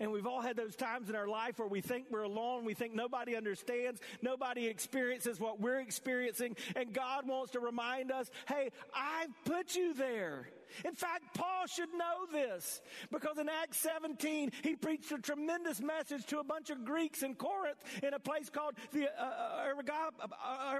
And 0.01 0.13
we've 0.13 0.27
all 0.27 0.39
had 0.39 0.55
those 0.55 0.77
times 0.77 1.09
in 1.09 1.15
our 1.15 1.27
life 1.27 1.59
where 1.59 1.67
we 1.67 1.81
think 1.81 2.05
we're 2.09 2.21
alone. 2.21 2.63
We 2.63 2.73
think 2.73 2.95
nobody 2.95 3.35
understands. 3.35 3.99
Nobody 4.21 4.67
experiences 4.67 5.41
what 5.41 5.59
we're 5.59 5.81
experiencing. 5.81 6.55
And 6.77 6.93
God 6.93 7.27
wants 7.27 7.51
to 7.51 7.59
remind 7.59 8.09
us, 8.09 8.29
hey, 8.47 8.69
I've 8.95 9.43
put 9.43 9.75
you 9.75 9.93
there. 9.93 10.47
In 10.85 10.93
fact, 10.93 11.35
Paul 11.35 11.67
should 11.67 11.89
know 11.93 12.25
this 12.31 12.81
because 13.11 13.37
in 13.37 13.49
Acts 13.49 13.77
17, 13.77 14.51
he 14.63 14.75
preached 14.75 15.11
a 15.11 15.17
tremendous 15.17 15.81
message 15.81 16.25
to 16.27 16.39
a 16.39 16.43
bunch 16.43 16.69
of 16.69 16.83
Greeks 16.85 17.23
in 17.23 17.35
Corinth 17.35 17.77
in 18.03 18.13
a 18.13 18.19
place 18.19 18.49
called 18.49 18.75
the 18.91 19.07
uh, 19.07 19.23
uh, 19.23 19.23
uh. 19.23 20.79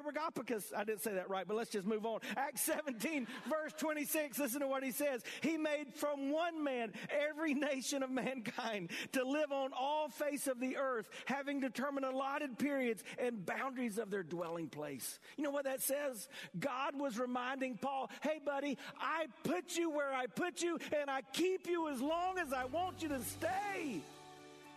I 0.76 0.84
didn't 0.84 1.02
say 1.02 1.14
that 1.14 1.30
right, 1.30 1.48
but 1.48 1.58
let's 1.58 1.70
just 1.70 1.88
move 1.88 2.06
on. 2.06 2.20
Acts 2.36 2.62
17, 2.62 3.28
verse 3.50 3.74
26, 3.78 4.40
listen 4.40 4.62
to 4.62 4.68
what 4.68 4.84
he 4.84 4.92
says. 4.92 5.24
He 5.42 5.58
made 5.58 5.94
from 5.94 6.32
one 6.32 6.64
man 6.64 6.94
every 7.10 7.54
nation 7.54 8.04
of 8.04 8.10
mankind 8.10 8.92
to 9.14 9.24
live 9.24 9.52
on 9.52 9.72
all 9.78 10.10
face 10.10 10.48
of 10.48 10.60
the 10.60 10.78
earth, 10.78 11.10
having 11.26 11.60
determined 11.60 12.06
allotted 12.06 12.58
periods 12.58 13.04
and 13.18 13.46
boundaries 13.46 13.98
of 13.98 14.10
their 14.10 14.24
dwelling 14.24 14.68
place. 14.68 15.20
You 15.38 15.44
know 15.44 15.52
what 15.52 15.66
that 15.66 15.82
says? 15.82 16.28
God 16.60 17.00
was 17.00 17.18
reminding 17.18 17.78
Paul, 17.78 18.10
hey, 18.22 18.40
buddy, 18.44 18.78
I 19.00 19.28
put 19.44 19.78
you 19.78 19.79
you 19.80 19.90
where 19.90 20.14
I 20.14 20.28
put 20.28 20.62
you, 20.62 20.78
and 21.00 21.10
I 21.10 21.22
keep 21.34 21.66
you 21.68 21.90
as 21.90 22.02
long 22.02 22.38
as 22.38 22.52
I 22.52 22.66
want 22.66 23.02
you 23.02 23.08
to 23.10 23.20
stay. 23.24 24.02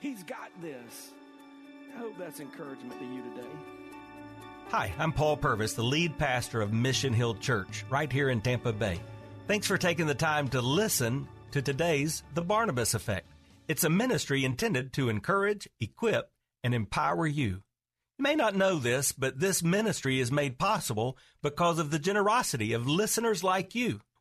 He's 0.00 0.22
got 0.22 0.50
this. 0.62 1.12
I 1.94 1.98
hope 1.98 2.16
that's 2.18 2.40
encouragement 2.40 2.98
to 2.98 3.04
you 3.04 3.22
today. 3.34 3.48
Hi, 4.68 4.92
I'm 4.98 5.12
Paul 5.12 5.36
Purvis, 5.36 5.74
the 5.74 5.82
lead 5.82 6.16
pastor 6.16 6.62
of 6.62 6.72
Mission 6.72 7.12
Hill 7.12 7.34
Church 7.34 7.84
right 7.90 8.10
here 8.10 8.30
in 8.30 8.40
Tampa 8.40 8.72
Bay. 8.72 9.00
Thanks 9.48 9.66
for 9.66 9.76
taking 9.76 10.06
the 10.06 10.14
time 10.14 10.48
to 10.48 10.62
listen 10.62 11.28
to 11.50 11.60
today's 11.60 12.22
The 12.34 12.42
Barnabas 12.42 12.94
Effect. 12.94 13.26
It's 13.68 13.84
a 13.84 13.90
ministry 13.90 14.44
intended 14.44 14.92
to 14.94 15.08
encourage, 15.08 15.68
equip, 15.80 16.30
and 16.64 16.74
empower 16.74 17.26
you. 17.26 17.62
You 18.18 18.22
may 18.22 18.34
not 18.34 18.54
know 18.54 18.76
this, 18.78 19.12
but 19.12 19.40
this 19.40 19.62
ministry 19.62 20.20
is 20.20 20.32
made 20.32 20.58
possible 20.58 21.18
because 21.42 21.78
of 21.78 21.90
the 21.90 21.98
generosity 21.98 22.72
of 22.72 22.86
listeners 22.88 23.42
like 23.44 23.74
you. 23.74 24.00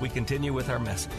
we 0.00 0.08
continue 0.08 0.52
with 0.52 0.68
our 0.68 0.78
message. 0.78 1.12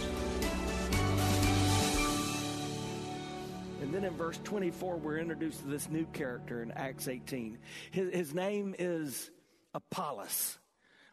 And 3.82 3.94
then 3.94 4.04
in 4.04 4.14
verse 4.16 4.40
24, 4.44 4.98
we're 4.98 5.20
introduced 5.20 5.62
to 5.62 5.68
this 5.68 5.90
new 5.90 6.06
character 6.08 6.64
in 6.64 6.72
Acts 6.72 7.08
18. 7.08 7.58
His, 7.92 8.14
his 8.14 8.34
name 8.34 8.76
is 8.78 9.30
Apollos. 9.74 10.58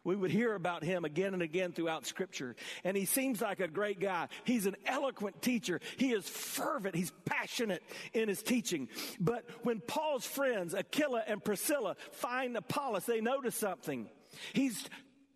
We 0.03 0.15
would 0.17 0.31
hear 0.31 0.53
about 0.53 0.83
him 0.83 1.05
again 1.05 1.33
and 1.33 1.41
again 1.41 1.71
throughout 1.71 2.05
scripture. 2.05 2.55
And 2.83 2.97
he 2.97 3.05
seems 3.05 3.41
like 3.41 3.61
a 3.61 3.69
great 3.69 4.01
guy. 4.01 4.27
He's 4.43 4.65
an 4.65 4.75
eloquent 4.85 5.41
teacher. 5.41 5.79
He 5.97 6.11
is 6.11 6.27
fervent. 6.27 6.95
He's 6.95 7.13
passionate 7.23 7.83
in 8.13 8.27
his 8.27 8.43
teaching. 8.43 8.89
But 9.19 9.45
when 9.61 9.79
Paul's 9.79 10.25
friends, 10.25 10.75
Aquila 10.75 11.23
and 11.25 11.43
Priscilla, 11.43 11.95
find 12.11 12.57
Apollos, 12.57 13.05
they 13.05 13.21
notice 13.21 13.55
something. 13.55 14.09
He's 14.51 14.89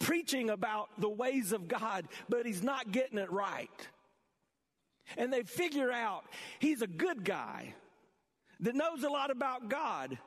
preaching 0.08 0.50
about 0.50 0.88
the 0.98 1.10
ways 1.10 1.52
of 1.52 1.68
God, 1.68 2.08
but 2.30 2.46
he's 2.46 2.64
not 2.64 2.94
getting 2.94 3.18
it 3.18 3.30
right. 3.30 3.70
And 5.18 5.34
they 5.34 5.44
figure 5.44 5.92
out 5.92 6.24
he's 6.60 6.82
a 6.82 6.88
good 6.88 7.26
guy 7.26 7.74
that 8.62 8.74
knows 8.74 9.04
a 9.04 9.10
lot 9.10 9.32
about 9.32 9.68
God 9.68 10.18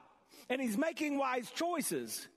and 0.51 0.61
he's 0.61 0.77
making 0.77 1.17
wise 1.17 1.51
choices. 1.51 2.29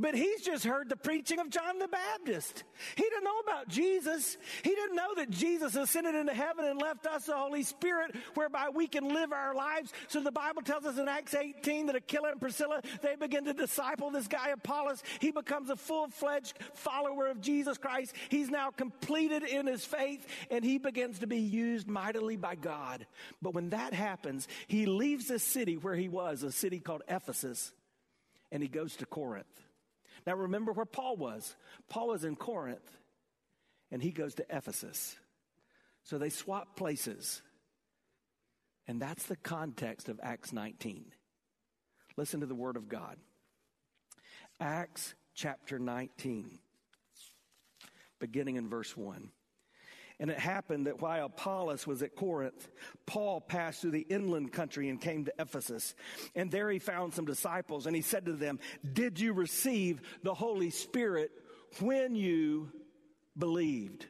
But 0.00 0.14
he's 0.14 0.40
just 0.40 0.64
heard 0.64 0.88
the 0.88 0.96
preaching 0.96 1.38
of 1.40 1.50
John 1.50 1.78
the 1.78 1.86
Baptist. 1.86 2.64
He 2.96 3.02
didn't 3.02 3.22
know 3.22 3.38
about 3.40 3.68
Jesus. 3.68 4.38
He 4.64 4.70
didn't 4.70 4.96
know 4.96 5.14
that 5.16 5.28
Jesus 5.28 5.76
ascended 5.76 6.14
into 6.14 6.32
heaven 6.32 6.64
and 6.64 6.80
left 6.80 7.06
us 7.06 7.26
the 7.26 7.36
Holy 7.36 7.62
Spirit 7.62 8.16
whereby 8.32 8.70
we 8.74 8.86
can 8.86 9.12
live 9.12 9.30
our 9.30 9.54
lives. 9.54 9.92
So 10.08 10.22
the 10.22 10.32
Bible 10.32 10.62
tells 10.62 10.86
us 10.86 10.96
in 10.96 11.06
Acts 11.06 11.34
18 11.34 11.86
that 11.86 11.96
Aquila 11.96 12.30
and 12.30 12.40
Priscilla, 12.40 12.80
they 13.02 13.14
begin 13.16 13.44
to 13.44 13.52
disciple 13.52 14.10
this 14.10 14.26
guy 14.26 14.48
Apollos. 14.48 15.02
He 15.20 15.32
becomes 15.32 15.68
a 15.68 15.76
full-fledged 15.76 16.58
follower 16.72 17.26
of 17.26 17.42
Jesus 17.42 17.76
Christ. 17.76 18.14
He's 18.30 18.48
now 18.48 18.70
completed 18.70 19.42
in 19.42 19.66
his 19.66 19.84
faith 19.84 20.26
and 20.50 20.64
he 20.64 20.78
begins 20.78 21.18
to 21.18 21.26
be 21.26 21.40
used 21.40 21.86
mightily 21.86 22.36
by 22.36 22.54
God. 22.54 23.06
But 23.42 23.52
when 23.52 23.68
that 23.70 23.92
happens, 23.92 24.48
he 24.66 24.86
leaves 24.86 25.26
the 25.26 25.38
city 25.38 25.76
where 25.76 25.94
he 25.94 26.08
was, 26.08 26.42
a 26.42 26.50
city 26.50 26.80
called 26.80 27.02
Ephesus, 27.06 27.72
and 28.50 28.62
he 28.62 28.68
goes 28.70 28.96
to 28.96 29.04
Corinth. 29.04 29.46
Now 30.26 30.34
remember 30.34 30.72
where 30.72 30.86
Paul 30.86 31.16
was. 31.16 31.56
Paul 31.88 32.08
was 32.08 32.24
in 32.24 32.36
Corinth 32.36 32.90
and 33.90 34.02
he 34.02 34.10
goes 34.10 34.34
to 34.36 34.46
Ephesus. 34.50 35.16
So 36.04 36.18
they 36.18 36.30
swap 36.30 36.76
places. 36.76 37.42
And 38.86 39.00
that's 39.00 39.26
the 39.26 39.36
context 39.36 40.08
of 40.08 40.18
Acts 40.22 40.52
19. 40.52 41.04
Listen 42.16 42.40
to 42.40 42.46
the 42.46 42.54
word 42.54 42.76
of 42.76 42.88
God. 42.88 43.16
Acts 44.58 45.14
chapter 45.34 45.78
19, 45.78 46.58
beginning 48.18 48.56
in 48.56 48.68
verse 48.68 48.96
1. 48.96 49.30
And 50.20 50.30
it 50.30 50.38
happened 50.38 50.86
that 50.86 51.00
while 51.00 51.26
Apollos 51.26 51.86
was 51.86 52.02
at 52.02 52.14
Corinth, 52.14 52.68
Paul 53.06 53.40
passed 53.40 53.80
through 53.80 53.92
the 53.92 54.06
inland 54.10 54.52
country 54.52 54.90
and 54.90 55.00
came 55.00 55.24
to 55.24 55.32
Ephesus. 55.38 55.94
And 56.34 56.50
there 56.50 56.70
he 56.70 56.78
found 56.78 57.14
some 57.14 57.24
disciples, 57.24 57.86
and 57.86 57.96
he 57.96 58.02
said 58.02 58.26
to 58.26 58.34
them, 58.34 58.60
Did 58.92 59.18
you 59.18 59.32
receive 59.32 60.02
the 60.22 60.34
Holy 60.34 60.68
Spirit 60.68 61.32
when 61.80 62.14
you 62.14 62.70
believed? 63.36 64.06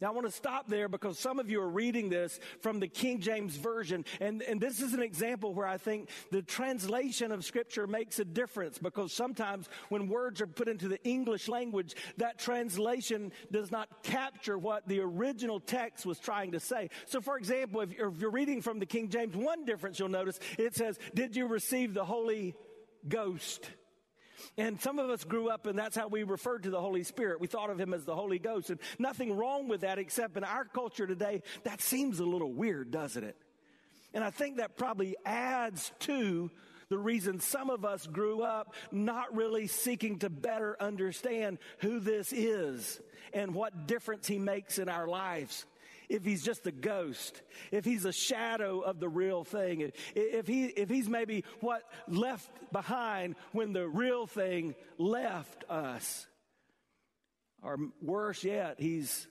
Now, 0.00 0.08
I 0.08 0.10
want 0.10 0.26
to 0.26 0.32
stop 0.32 0.68
there 0.68 0.88
because 0.88 1.18
some 1.18 1.38
of 1.38 1.50
you 1.50 1.60
are 1.60 1.68
reading 1.68 2.08
this 2.08 2.38
from 2.60 2.80
the 2.80 2.88
King 2.88 3.20
James 3.20 3.56
Version, 3.56 4.04
and, 4.20 4.42
and 4.42 4.60
this 4.60 4.80
is 4.80 4.94
an 4.94 5.02
example 5.02 5.54
where 5.54 5.66
I 5.66 5.78
think 5.78 6.08
the 6.30 6.42
translation 6.42 7.32
of 7.32 7.44
Scripture 7.44 7.86
makes 7.86 8.18
a 8.18 8.24
difference 8.24 8.78
because 8.78 9.12
sometimes 9.12 9.68
when 9.88 10.08
words 10.08 10.40
are 10.40 10.46
put 10.46 10.68
into 10.68 10.88
the 10.88 11.02
English 11.04 11.48
language, 11.48 11.94
that 12.16 12.38
translation 12.38 13.32
does 13.50 13.70
not 13.70 14.02
capture 14.02 14.58
what 14.58 14.86
the 14.88 15.00
original 15.00 15.60
text 15.60 16.06
was 16.06 16.18
trying 16.18 16.52
to 16.52 16.60
say. 16.60 16.90
So, 17.06 17.20
for 17.20 17.36
example, 17.36 17.80
if 17.80 17.92
you're, 17.92 18.08
if 18.08 18.20
you're 18.20 18.30
reading 18.30 18.62
from 18.62 18.78
the 18.78 18.86
King 18.86 19.08
James, 19.08 19.36
one 19.36 19.64
difference 19.64 19.98
you'll 19.98 20.08
notice 20.08 20.38
it 20.58 20.74
says, 20.74 20.98
Did 21.14 21.36
you 21.36 21.46
receive 21.46 21.94
the 21.94 22.04
Holy 22.04 22.54
Ghost? 23.08 23.68
And 24.56 24.80
some 24.80 24.98
of 24.98 25.10
us 25.10 25.24
grew 25.24 25.48
up 25.48 25.66
and 25.66 25.78
that's 25.78 25.96
how 25.96 26.08
we 26.08 26.22
referred 26.22 26.64
to 26.64 26.70
the 26.70 26.80
Holy 26.80 27.02
Spirit. 27.02 27.40
We 27.40 27.46
thought 27.46 27.70
of 27.70 27.78
him 27.78 27.94
as 27.94 28.04
the 28.04 28.14
Holy 28.14 28.38
Ghost 28.38 28.70
and 28.70 28.80
nothing 28.98 29.36
wrong 29.36 29.68
with 29.68 29.82
that 29.82 29.98
except 29.98 30.36
in 30.36 30.44
our 30.44 30.64
culture 30.64 31.06
today, 31.06 31.42
that 31.64 31.80
seems 31.80 32.20
a 32.20 32.24
little 32.24 32.52
weird, 32.52 32.90
doesn't 32.90 33.24
it? 33.24 33.36
And 34.14 34.22
I 34.22 34.30
think 34.30 34.58
that 34.58 34.76
probably 34.76 35.16
adds 35.24 35.92
to 36.00 36.50
the 36.88 36.98
reason 36.98 37.40
some 37.40 37.70
of 37.70 37.86
us 37.86 38.06
grew 38.06 38.42
up 38.42 38.74
not 38.90 39.34
really 39.34 39.66
seeking 39.66 40.18
to 40.18 40.28
better 40.28 40.76
understand 40.78 41.58
who 41.78 42.00
this 42.00 42.32
is 42.32 43.00
and 43.32 43.54
what 43.54 43.86
difference 43.86 44.26
he 44.26 44.38
makes 44.38 44.78
in 44.78 44.90
our 44.90 45.08
lives 45.08 45.64
if 46.12 46.24
he's 46.24 46.42
just 46.42 46.66
a 46.66 46.72
ghost, 46.72 47.40
if 47.70 47.84
he's 47.84 48.04
a 48.04 48.12
shadow 48.12 48.80
of 48.80 49.00
the 49.00 49.08
real 49.08 49.44
thing, 49.44 49.92
if, 50.14 50.46
he, 50.46 50.66
if 50.66 50.90
he's 50.90 51.08
maybe 51.08 51.44
what 51.60 51.82
left 52.06 52.50
behind 52.70 53.34
when 53.52 53.72
the 53.72 53.88
real 53.88 54.26
thing 54.26 54.74
left 54.98 55.64
us. 55.70 56.26
Or 57.62 57.78
worse 58.02 58.44
yet, 58.44 58.76
he's 58.78 59.26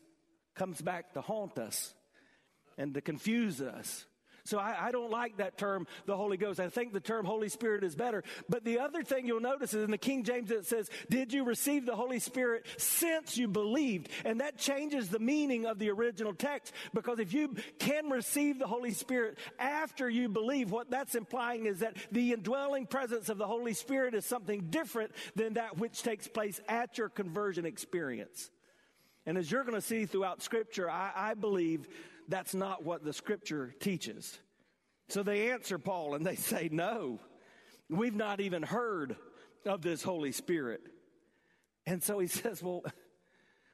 comes 0.55 0.81
back 0.81 1.13
to 1.13 1.21
haunt 1.21 1.57
us 1.57 1.93
and 2.77 2.93
to 2.95 3.01
confuse 3.01 3.61
us 3.61 4.05
so 4.43 4.57
I, 4.57 4.87
I, 4.87 4.91
don't 4.91 5.11
like 5.11 5.37
that 5.37 5.57
term, 5.57 5.87
the 6.05 6.15
Holy 6.15 6.37
Ghost. 6.37 6.59
I 6.59 6.69
think 6.69 6.93
the 6.93 6.99
term 6.99 7.25
Holy 7.25 7.49
Spirit 7.49 7.83
is 7.83 7.95
better. 7.95 8.23
But 8.49 8.63
the 8.63 8.79
other 8.79 9.03
thing 9.03 9.27
you'll 9.27 9.39
notice 9.39 9.73
is 9.73 9.83
in 9.83 9.91
the 9.91 9.97
King 9.97 10.23
James 10.23 10.51
it 10.51 10.65
says, 10.65 10.89
Did 11.09 11.33
you 11.33 11.43
receive 11.43 11.85
the 11.85 11.95
Holy 11.95 12.19
Spirit 12.19 12.65
since 12.77 13.37
you 13.37 13.47
believed? 13.47 14.09
And 14.25 14.41
that 14.41 14.57
changes 14.57 15.09
the 15.09 15.19
meaning 15.19 15.65
of 15.65 15.79
the 15.79 15.89
original 15.91 16.33
text 16.33 16.73
because 16.93 17.19
if 17.19 17.33
you 17.33 17.55
can 17.79 18.09
receive 18.09 18.59
the 18.59 18.67
Holy 18.67 18.91
Spirit 18.91 19.37
after 19.59 20.09
you 20.09 20.29
believe, 20.29 20.71
what 20.71 20.89
that's 20.89 21.15
implying 21.15 21.65
is 21.65 21.79
that 21.79 21.95
the 22.11 22.33
indwelling 22.33 22.87
presence 22.87 23.29
of 23.29 23.37
the 23.37 23.47
Holy 23.47 23.73
Spirit 23.73 24.15
is 24.15 24.25
something 24.25 24.67
different 24.69 25.11
than 25.35 25.53
that 25.53 25.77
which 25.77 26.03
takes 26.03 26.27
place 26.27 26.59
at 26.67 26.97
your 26.97 27.09
conversion 27.09 27.65
experience. 27.65 28.49
And 29.25 29.37
as 29.37 29.51
you're 29.51 29.63
going 29.63 29.75
to 29.75 29.81
see 29.81 30.05
throughout 30.05 30.41
Scripture, 30.41 30.89
I, 30.89 31.11
I 31.15 31.33
believe 31.35 31.87
that's 32.31 32.55
not 32.55 32.83
what 32.83 33.03
the 33.03 33.13
scripture 33.13 33.73
teaches. 33.79 34.39
So 35.09 35.23
they 35.23 35.51
answer 35.51 35.77
Paul 35.77 36.15
and 36.15 36.25
they 36.25 36.35
say, 36.35 36.69
No, 36.71 37.19
we've 37.89 38.15
not 38.15 38.39
even 38.39 38.63
heard 38.63 39.15
of 39.65 39.81
this 39.81 40.01
Holy 40.01 40.31
Spirit. 40.31 40.81
And 41.85 42.01
so 42.01 42.19
he 42.19 42.27
says, 42.27 42.63
Well, 42.63 42.83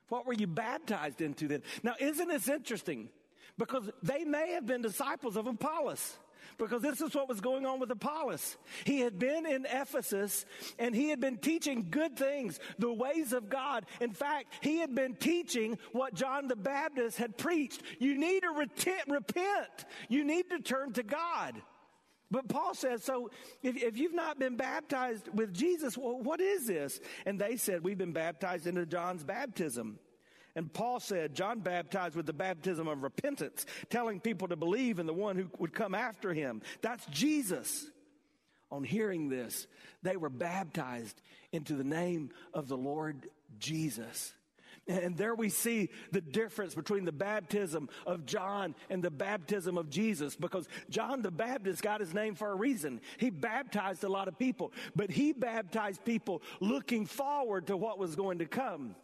what 0.10 0.26
were 0.26 0.34
you 0.34 0.48
baptized 0.48 1.22
into 1.22 1.48
then? 1.48 1.64
Now, 1.84 1.94
isn't 2.00 2.28
this 2.28 2.48
interesting? 2.48 3.10
Because 3.58 3.90
they 4.04 4.24
may 4.24 4.54
have 4.54 4.66
been 4.66 4.82
disciples 4.82 5.36
of 5.36 5.48
Apollos 5.48 6.18
because 6.58 6.82
this 6.82 7.02
is 7.02 7.14
what 7.14 7.30
was 7.30 7.42
going 7.42 7.66
on 7.66 7.80
with 7.80 7.92
Apollos. 7.92 8.58
He 8.86 9.00
had 9.00 9.20
been 9.20 9.46
in 9.46 9.66
Ephesus 9.66 10.46
and 10.80 10.96
he 10.96 11.10
had 11.10 11.20
been 11.20 11.38
teaching 11.38 11.88
good 11.90 12.18
things, 12.18 12.60
the 12.80 12.92
ways 12.92 13.34
of 13.34 13.50
God. 13.50 13.86
In 14.02 14.12
fact, 14.12 14.54
he 14.62 14.80
had 14.80 14.94
been 14.96 15.16
teaching 15.16 15.78
what 15.92 16.14
John 16.14 16.48
the 16.48 16.56
Baptist 16.56 17.18
had 17.18 17.38
preached. 17.38 17.82
You 18.00 18.18
need 18.18 18.42
to 18.42 18.68
repent. 19.08 19.86
You 20.10 20.24
need 20.24 20.50
to 20.50 20.60
turn 20.60 20.94
to 20.94 21.04
God. 21.04 21.62
But 22.30 22.50
Paul 22.50 22.74
says, 22.74 23.04
so 23.04 23.32
if, 23.64 23.82
if, 23.82 23.98
you've 23.98 24.14
not 24.14 24.38
been 24.38 24.58
baptized 24.58 25.30
with 25.34 25.54
Jesus, 25.54 25.98
well, 25.98 26.22
what 26.22 26.42
is 26.42 26.68
this? 26.68 27.00
And 27.26 27.40
they 27.40 27.56
said, 27.56 27.84
we've 27.84 27.98
been 27.98 28.12
baptized 28.12 28.68
into 28.68 28.86
John's 28.86 29.24
baptism. 29.24 30.00
And 30.58 30.74
Paul 30.74 31.00
said, 31.00 31.36
John 31.36 31.60
baptized 31.60 32.16
with 32.16 32.26
the 32.26 32.34
baptism 32.34 32.88
of 32.88 33.04
repentance, 33.04 33.68
telling 33.92 34.20
people 34.20 34.48
to 34.48 34.56
believe 34.56 34.98
in 34.98 35.06
the 35.06 35.14
one 35.14 35.36
who 35.36 35.46
would 35.60 35.72
come 35.72 35.94
after 35.94 36.34
him. 36.34 36.64
That's 36.82 37.06
Jesus. 37.06 37.86
On 38.72 38.84
hearing 38.84 39.30
this, 39.30 39.68
they 40.02 40.18
were 40.18 40.32
baptized 40.32 41.22
into 41.52 41.76
the 41.76 41.84
name 41.84 42.32
of 42.56 42.68
the 42.68 42.76
Lord 42.76 43.30
Jesus. 43.60 44.34
And 44.88 45.16
there 45.16 45.36
we 45.36 45.50
see 45.50 45.90
the 46.12 46.22
difference 46.22 46.74
between 46.74 47.06
the 47.06 47.12
baptism 47.12 47.88
of 48.08 48.26
John 48.26 48.74
and 48.90 49.04
the 49.04 49.12
baptism 49.12 49.78
of 49.78 49.92
Jesus 49.92 50.36
because 50.36 50.68
John 50.90 51.22
the 51.22 51.30
Baptist 51.30 51.84
got 51.84 52.00
his 52.00 52.16
name 52.16 52.34
for 52.34 52.52
a 52.52 52.56
reason. 52.56 53.00
He 53.18 53.30
baptized 53.30 54.04
a 54.04 54.10
lot 54.10 54.28
of 54.28 54.40
people, 54.40 54.74
but 54.96 55.12
he 55.12 55.34
baptized 55.34 56.04
people 56.04 56.42
looking 56.60 57.06
forward 57.06 57.68
to 57.68 57.78
what 57.78 58.00
was 58.00 58.16
going 58.16 58.40
to 58.40 58.48
come. 58.48 58.96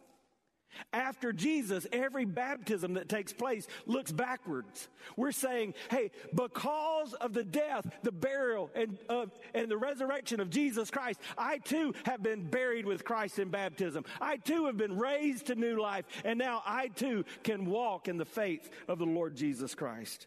After 0.92 1.32
Jesus, 1.32 1.86
every 1.92 2.24
baptism 2.24 2.94
that 2.94 3.08
takes 3.08 3.32
place 3.32 3.66
looks 3.86 4.12
backwards. 4.12 4.88
We're 5.16 5.32
saying, 5.32 5.74
hey, 5.90 6.10
because 6.34 7.14
of 7.14 7.32
the 7.32 7.44
death, 7.44 7.86
the 8.02 8.12
burial, 8.12 8.70
and, 8.74 8.98
uh, 9.08 9.26
and 9.54 9.70
the 9.70 9.76
resurrection 9.76 10.40
of 10.40 10.50
Jesus 10.50 10.90
Christ, 10.90 11.20
I 11.36 11.58
too 11.58 11.94
have 12.04 12.22
been 12.22 12.48
buried 12.48 12.86
with 12.86 13.04
Christ 13.04 13.38
in 13.38 13.50
baptism. 13.50 14.04
I 14.20 14.36
too 14.36 14.66
have 14.66 14.76
been 14.76 14.98
raised 14.98 15.46
to 15.46 15.54
new 15.54 15.80
life, 15.80 16.04
and 16.24 16.38
now 16.38 16.62
I 16.64 16.88
too 16.88 17.24
can 17.42 17.66
walk 17.66 18.08
in 18.08 18.16
the 18.16 18.24
faith 18.24 18.70
of 18.88 18.98
the 18.98 19.06
Lord 19.06 19.36
Jesus 19.36 19.74
Christ. 19.74 20.26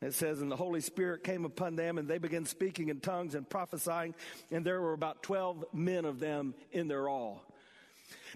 It 0.00 0.14
says, 0.14 0.40
and 0.40 0.50
the 0.50 0.56
Holy 0.56 0.80
Spirit 0.80 1.24
came 1.24 1.44
upon 1.44 1.74
them, 1.74 1.98
and 1.98 2.06
they 2.06 2.18
began 2.18 2.44
speaking 2.44 2.88
in 2.88 3.00
tongues 3.00 3.34
and 3.34 3.48
prophesying, 3.48 4.14
and 4.50 4.64
there 4.64 4.80
were 4.80 4.92
about 4.92 5.24
12 5.24 5.64
men 5.72 6.04
of 6.04 6.20
them 6.20 6.54
in 6.70 6.86
their 6.86 7.08
all. 7.08 7.42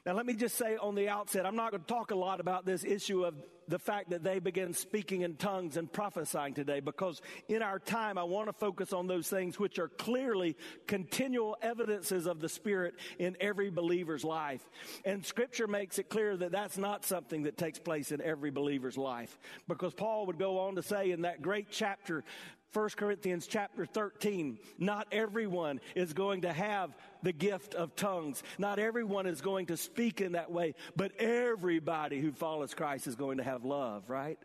Now, 0.04 0.14
let 0.14 0.26
me 0.26 0.35
just 0.35 0.56
say 0.56 0.76
on 0.76 0.94
the 0.94 1.08
outset, 1.08 1.46
I'm 1.46 1.56
not 1.56 1.70
going 1.70 1.82
to 1.82 1.87
talk 1.87 2.11
a 2.11 2.16
lot 2.16 2.40
about 2.40 2.66
this 2.66 2.85
issue 2.85 3.24
of 3.24 3.35
the 3.68 3.78
fact 3.78 4.11
that 4.11 4.22
they 4.22 4.38
began 4.38 4.74
speaking 4.74 5.22
in 5.22 5.37
tongues 5.37 5.76
and 5.76 5.90
prophesying 5.90 6.54
today 6.54 6.80
because 6.80 7.22
in 7.48 7.62
our 7.62 7.78
time, 7.78 8.18
I 8.18 8.24
want 8.24 8.48
to 8.48 8.52
focus 8.52 8.92
on 8.92 9.06
those 9.06 9.28
things 9.28 9.58
which 9.58 9.78
are 9.78 9.88
clearly 9.88 10.56
continual 10.87 11.56
evidences 11.62 12.26
of 12.26 12.40
the 12.40 12.48
Spirit 12.48 12.94
in 13.18 13.37
every 13.40 13.70
believer's 13.70 14.24
life. 14.24 14.68
And 15.04 15.24
Scripture 15.24 15.66
makes 15.66 15.98
it 15.98 16.08
clear 16.08 16.37
that 16.37 16.52
that's 16.52 16.76
not 16.76 17.04
something 17.04 17.44
that 17.44 17.56
takes 17.56 17.78
place 17.78 18.12
in 18.12 18.20
every 18.20 18.50
believer's 18.50 18.98
life 18.98 19.38
because 19.68 19.94
Paul 19.94 20.26
would 20.26 20.38
go 20.38 20.58
on 20.58 20.74
to 20.74 20.82
say 20.82 21.11
in 21.11 21.22
that 21.22 21.42
great 21.42 21.68
chapter 21.70 22.24
1 22.72 22.90
Corinthians 22.96 23.46
chapter 23.46 23.85
13. 23.85 24.58
Not 24.78 25.06
everyone 25.12 25.80
is 25.94 26.12
going 26.12 26.42
to 26.42 26.52
have 26.52 26.96
the 27.22 27.32
gift 27.32 27.74
of 27.74 27.94
tongues. 27.96 28.42
Not 28.58 28.78
everyone 28.78 29.26
is 29.26 29.40
going 29.40 29.66
to 29.66 29.76
speak 29.76 30.20
in 30.20 30.32
that 30.32 30.50
way, 30.50 30.74
but 30.96 31.12
everybody 31.18 32.20
who 32.20 32.32
follows 32.32 32.74
Christ 32.74 33.06
is 33.06 33.14
going 33.14 33.38
to 33.38 33.44
have 33.44 33.64
love, 33.64 34.08
right? 34.08 34.38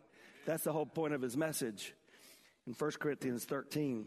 That's 0.44 0.64
the 0.64 0.72
whole 0.72 0.86
point 0.86 1.14
of 1.14 1.22
his 1.22 1.36
message 1.36 1.94
in 2.66 2.74
1 2.74 2.90
Corinthians 3.00 3.44
13. 3.44 4.06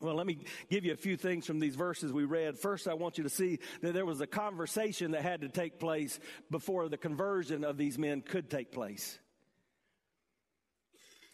Well, 0.00 0.14
let 0.14 0.26
me 0.26 0.38
give 0.68 0.84
you 0.84 0.92
a 0.92 0.96
few 0.96 1.16
things 1.16 1.46
from 1.46 1.58
these 1.58 1.74
verses 1.74 2.12
we 2.12 2.24
read. 2.24 2.58
First, 2.58 2.86
I 2.86 2.94
want 2.94 3.16
you 3.16 3.24
to 3.24 3.30
see 3.30 3.58
that 3.80 3.94
there 3.94 4.04
was 4.04 4.20
a 4.20 4.26
conversation 4.26 5.12
that 5.12 5.22
had 5.22 5.40
to 5.40 5.48
take 5.48 5.80
place 5.80 6.20
before 6.50 6.88
the 6.88 6.98
conversion 6.98 7.64
of 7.64 7.78
these 7.78 7.98
men 7.98 8.20
could 8.20 8.50
take 8.50 8.70
place. 8.70 9.18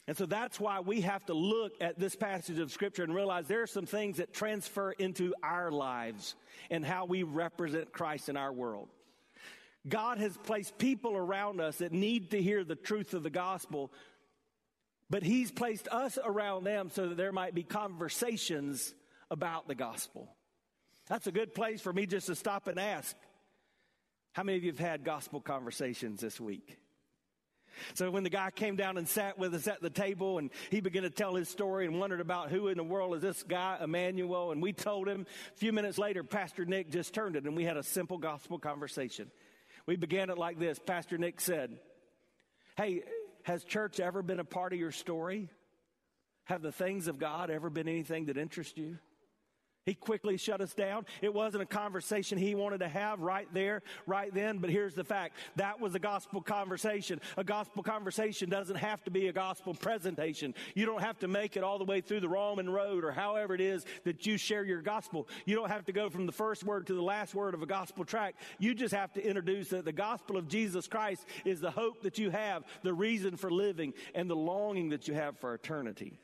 And 0.06 0.16
so 0.16 0.26
that's 0.26 0.60
why 0.60 0.80
we 0.80 1.00
have 1.00 1.24
to 1.26 1.34
look 1.34 1.72
at 1.80 1.98
this 1.98 2.14
passage 2.14 2.58
of 2.58 2.70
scripture 2.70 3.04
and 3.04 3.14
realize 3.14 3.46
there 3.46 3.62
are 3.62 3.66
some 3.66 3.86
things 3.86 4.18
that 4.18 4.34
transfer 4.34 4.92
into 4.92 5.34
our 5.42 5.70
lives 5.70 6.34
and 6.70 6.84
how 6.84 7.06
we 7.06 7.22
represent 7.22 7.92
Christ 7.92 8.28
in 8.28 8.36
our 8.36 8.52
world. 8.52 8.88
God 9.88 10.18
has 10.18 10.36
placed 10.36 10.76
people 10.76 11.16
around 11.16 11.60
us 11.60 11.78
that 11.78 11.92
need 11.92 12.32
to 12.32 12.42
hear 12.42 12.64
the 12.64 12.74
truth 12.74 13.14
of 13.14 13.22
the 13.22 13.30
gospel, 13.30 13.90
but 15.08 15.22
He's 15.22 15.50
placed 15.50 15.88
us 15.88 16.18
around 16.22 16.64
them 16.64 16.90
so 16.90 17.08
that 17.08 17.16
there 17.16 17.32
might 17.32 17.54
be 17.54 17.62
conversations 17.62 18.94
about 19.30 19.68
the 19.68 19.74
gospel. 19.74 20.28
That's 21.08 21.26
a 21.26 21.32
good 21.32 21.54
place 21.54 21.80
for 21.80 21.92
me 21.92 22.06
just 22.06 22.26
to 22.26 22.34
stop 22.34 22.66
and 22.66 22.78
ask 22.78 23.14
how 24.32 24.42
many 24.42 24.58
of 24.58 24.64
you 24.64 24.72
have 24.72 24.78
had 24.78 25.04
gospel 25.04 25.40
conversations 25.40 26.20
this 26.20 26.40
week? 26.40 26.76
So 27.94 28.10
when 28.10 28.24
the 28.24 28.30
guy 28.30 28.50
came 28.50 28.76
down 28.76 28.98
and 28.98 29.08
sat 29.08 29.38
with 29.38 29.54
us 29.54 29.66
at 29.68 29.80
the 29.80 29.90
table 29.90 30.38
and 30.38 30.50
he 30.70 30.80
began 30.80 31.02
to 31.02 31.10
tell 31.10 31.34
his 31.34 31.48
story 31.48 31.86
and 31.86 31.98
wondered 31.98 32.20
about 32.20 32.50
who 32.50 32.68
in 32.68 32.76
the 32.76 32.84
world 32.84 33.14
is 33.16 33.22
this 33.22 33.42
guy, 33.42 33.78
Emmanuel, 33.82 34.52
and 34.52 34.62
we 34.62 34.72
told 34.72 35.08
him, 35.08 35.26
a 35.54 35.58
few 35.58 35.72
minutes 35.72 35.98
later, 35.98 36.22
Pastor 36.22 36.64
Nick 36.64 36.90
just 36.90 37.14
turned 37.14 37.36
it 37.36 37.44
and 37.44 37.56
we 37.56 37.64
had 37.64 37.76
a 37.76 37.82
simple 37.82 38.18
gospel 38.18 38.58
conversation. 38.58 39.30
We 39.86 39.96
began 39.96 40.30
it 40.30 40.38
like 40.38 40.58
this. 40.58 40.78
Pastor 40.78 41.18
Nick 41.18 41.40
said, 41.40 41.78
Hey, 42.76 43.02
has 43.42 43.62
church 43.62 44.00
ever 44.00 44.22
been 44.22 44.40
a 44.40 44.44
part 44.44 44.72
of 44.72 44.78
your 44.78 44.92
story? 44.92 45.50
Have 46.44 46.62
the 46.62 46.72
things 46.72 47.08
of 47.08 47.18
God 47.18 47.50
ever 47.50 47.70
been 47.70 47.88
anything 47.88 48.26
that 48.26 48.36
interests 48.36 48.76
you? 48.76 48.98
He 49.86 49.92
quickly 49.92 50.38
shut 50.38 50.62
us 50.62 50.72
down. 50.72 51.04
It 51.20 51.34
wasn't 51.34 51.62
a 51.62 51.66
conversation 51.66 52.38
he 52.38 52.54
wanted 52.54 52.78
to 52.78 52.88
have 52.88 53.20
right 53.20 53.46
there, 53.52 53.82
right 54.06 54.32
then. 54.32 54.56
But 54.56 54.70
here's 54.70 54.94
the 54.94 55.04
fact 55.04 55.36
that 55.56 55.78
was 55.78 55.94
a 55.94 55.98
gospel 55.98 56.40
conversation. 56.40 57.20
A 57.36 57.44
gospel 57.44 57.82
conversation 57.82 58.48
doesn't 58.48 58.76
have 58.76 59.04
to 59.04 59.10
be 59.10 59.28
a 59.28 59.32
gospel 59.32 59.74
presentation. 59.74 60.54
You 60.74 60.86
don't 60.86 61.02
have 61.02 61.18
to 61.18 61.28
make 61.28 61.58
it 61.58 61.62
all 61.62 61.78
the 61.78 61.84
way 61.84 62.00
through 62.00 62.20
the 62.20 62.28
Roman 62.30 62.70
road 62.70 63.04
or 63.04 63.12
however 63.12 63.54
it 63.54 63.60
is 63.60 63.84
that 64.04 64.24
you 64.24 64.38
share 64.38 64.64
your 64.64 64.80
gospel. 64.80 65.28
You 65.44 65.54
don't 65.54 65.70
have 65.70 65.84
to 65.84 65.92
go 65.92 66.08
from 66.08 66.24
the 66.24 66.32
first 66.32 66.64
word 66.64 66.86
to 66.86 66.94
the 66.94 67.02
last 67.02 67.34
word 67.34 67.52
of 67.52 67.62
a 67.62 67.66
gospel 67.66 68.06
track. 68.06 68.36
You 68.58 68.74
just 68.74 68.94
have 68.94 69.12
to 69.14 69.26
introduce 69.26 69.68
that 69.68 69.84
the 69.84 69.92
gospel 69.92 70.38
of 70.38 70.48
Jesus 70.48 70.88
Christ 70.88 71.26
is 71.44 71.60
the 71.60 71.70
hope 71.70 72.02
that 72.04 72.16
you 72.16 72.30
have, 72.30 72.64
the 72.82 72.94
reason 72.94 73.36
for 73.36 73.50
living, 73.50 73.92
and 74.14 74.30
the 74.30 74.36
longing 74.36 74.88
that 74.90 75.08
you 75.08 75.12
have 75.12 75.38
for 75.38 75.52
eternity. 75.52 76.18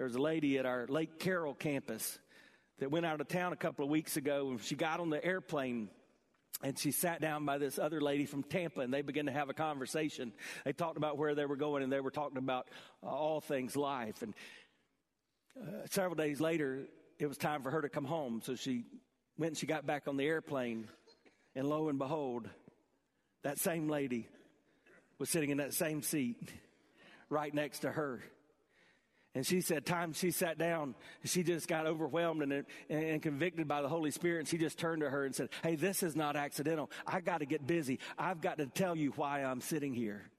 There 0.00 0.06
was 0.06 0.16
a 0.16 0.22
lady 0.22 0.56
at 0.56 0.64
our 0.64 0.86
Lake 0.86 1.18
Carroll 1.18 1.52
campus 1.52 2.18
that 2.78 2.90
went 2.90 3.04
out 3.04 3.20
of 3.20 3.28
town 3.28 3.52
a 3.52 3.56
couple 3.56 3.84
of 3.84 3.90
weeks 3.90 4.16
ago. 4.16 4.48
And 4.48 4.58
she 4.58 4.74
got 4.74 4.98
on 4.98 5.10
the 5.10 5.22
airplane 5.22 5.90
and 6.62 6.78
she 6.78 6.90
sat 6.90 7.20
down 7.20 7.44
by 7.44 7.58
this 7.58 7.78
other 7.78 8.00
lady 8.00 8.24
from 8.24 8.42
Tampa 8.42 8.80
and 8.80 8.94
they 8.94 9.02
began 9.02 9.26
to 9.26 9.32
have 9.32 9.50
a 9.50 9.52
conversation. 9.52 10.32
They 10.64 10.72
talked 10.72 10.96
about 10.96 11.18
where 11.18 11.34
they 11.34 11.44
were 11.44 11.56
going 11.56 11.82
and 11.82 11.92
they 11.92 12.00
were 12.00 12.10
talking 12.10 12.38
about 12.38 12.68
uh, 13.04 13.08
all 13.08 13.42
things 13.42 13.76
life. 13.76 14.22
And 14.22 14.32
uh, 15.60 15.84
several 15.90 16.14
days 16.14 16.40
later, 16.40 16.86
it 17.18 17.26
was 17.26 17.36
time 17.36 17.62
for 17.62 17.70
her 17.70 17.82
to 17.82 17.90
come 17.90 18.06
home. 18.06 18.40
So 18.42 18.54
she 18.54 18.86
went 19.36 19.50
and 19.50 19.58
she 19.58 19.66
got 19.66 19.84
back 19.86 20.08
on 20.08 20.16
the 20.16 20.24
airplane. 20.24 20.88
And 21.54 21.68
lo 21.68 21.90
and 21.90 21.98
behold, 21.98 22.48
that 23.42 23.58
same 23.58 23.86
lady 23.86 24.26
was 25.18 25.28
sitting 25.28 25.50
in 25.50 25.58
that 25.58 25.74
same 25.74 26.00
seat 26.00 26.38
right 27.28 27.52
next 27.52 27.80
to 27.80 27.92
her. 27.92 28.22
And 29.34 29.46
she 29.46 29.60
said, 29.60 29.86
time 29.86 30.12
she 30.12 30.32
sat 30.32 30.58
down, 30.58 30.96
she 31.24 31.44
just 31.44 31.68
got 31.68 31.86
overwhelmed 31.86 32.42
and, 32.42 32.64
and 32.88 33.22
convicted 33.22 33.68
by 33.68 33.80
the 33.80 33.88
Holy 33.88 34.10
Spirit. 34.10 34.40
And 34.40 34.48
she 34.48 34.58
just 34.58 34.76
turned 34.76 35.02
to 35.02 35.10
her 35.10 35.24
and 35.24 35.34
said, 35.34 35.50
Hey, 35.62 35.76
this 35.76 36.02
is 36.02 36.16
not 36.16 36.34
accidental. 36.34 36.90
I 37.06 37.20
got 37.20 37.38
to 37.38 37.46
get 37.46 37.64
busy. 37.64 38.00
I've 38.18 38.40
got 38.40 38.58
to 38.58 38.66
tell 38.66 38.96
you 38.96 39.12
why 39.14 39.44
I'm 39.44 39.60
sitting 39.60 39.94
here. 39.94 40.30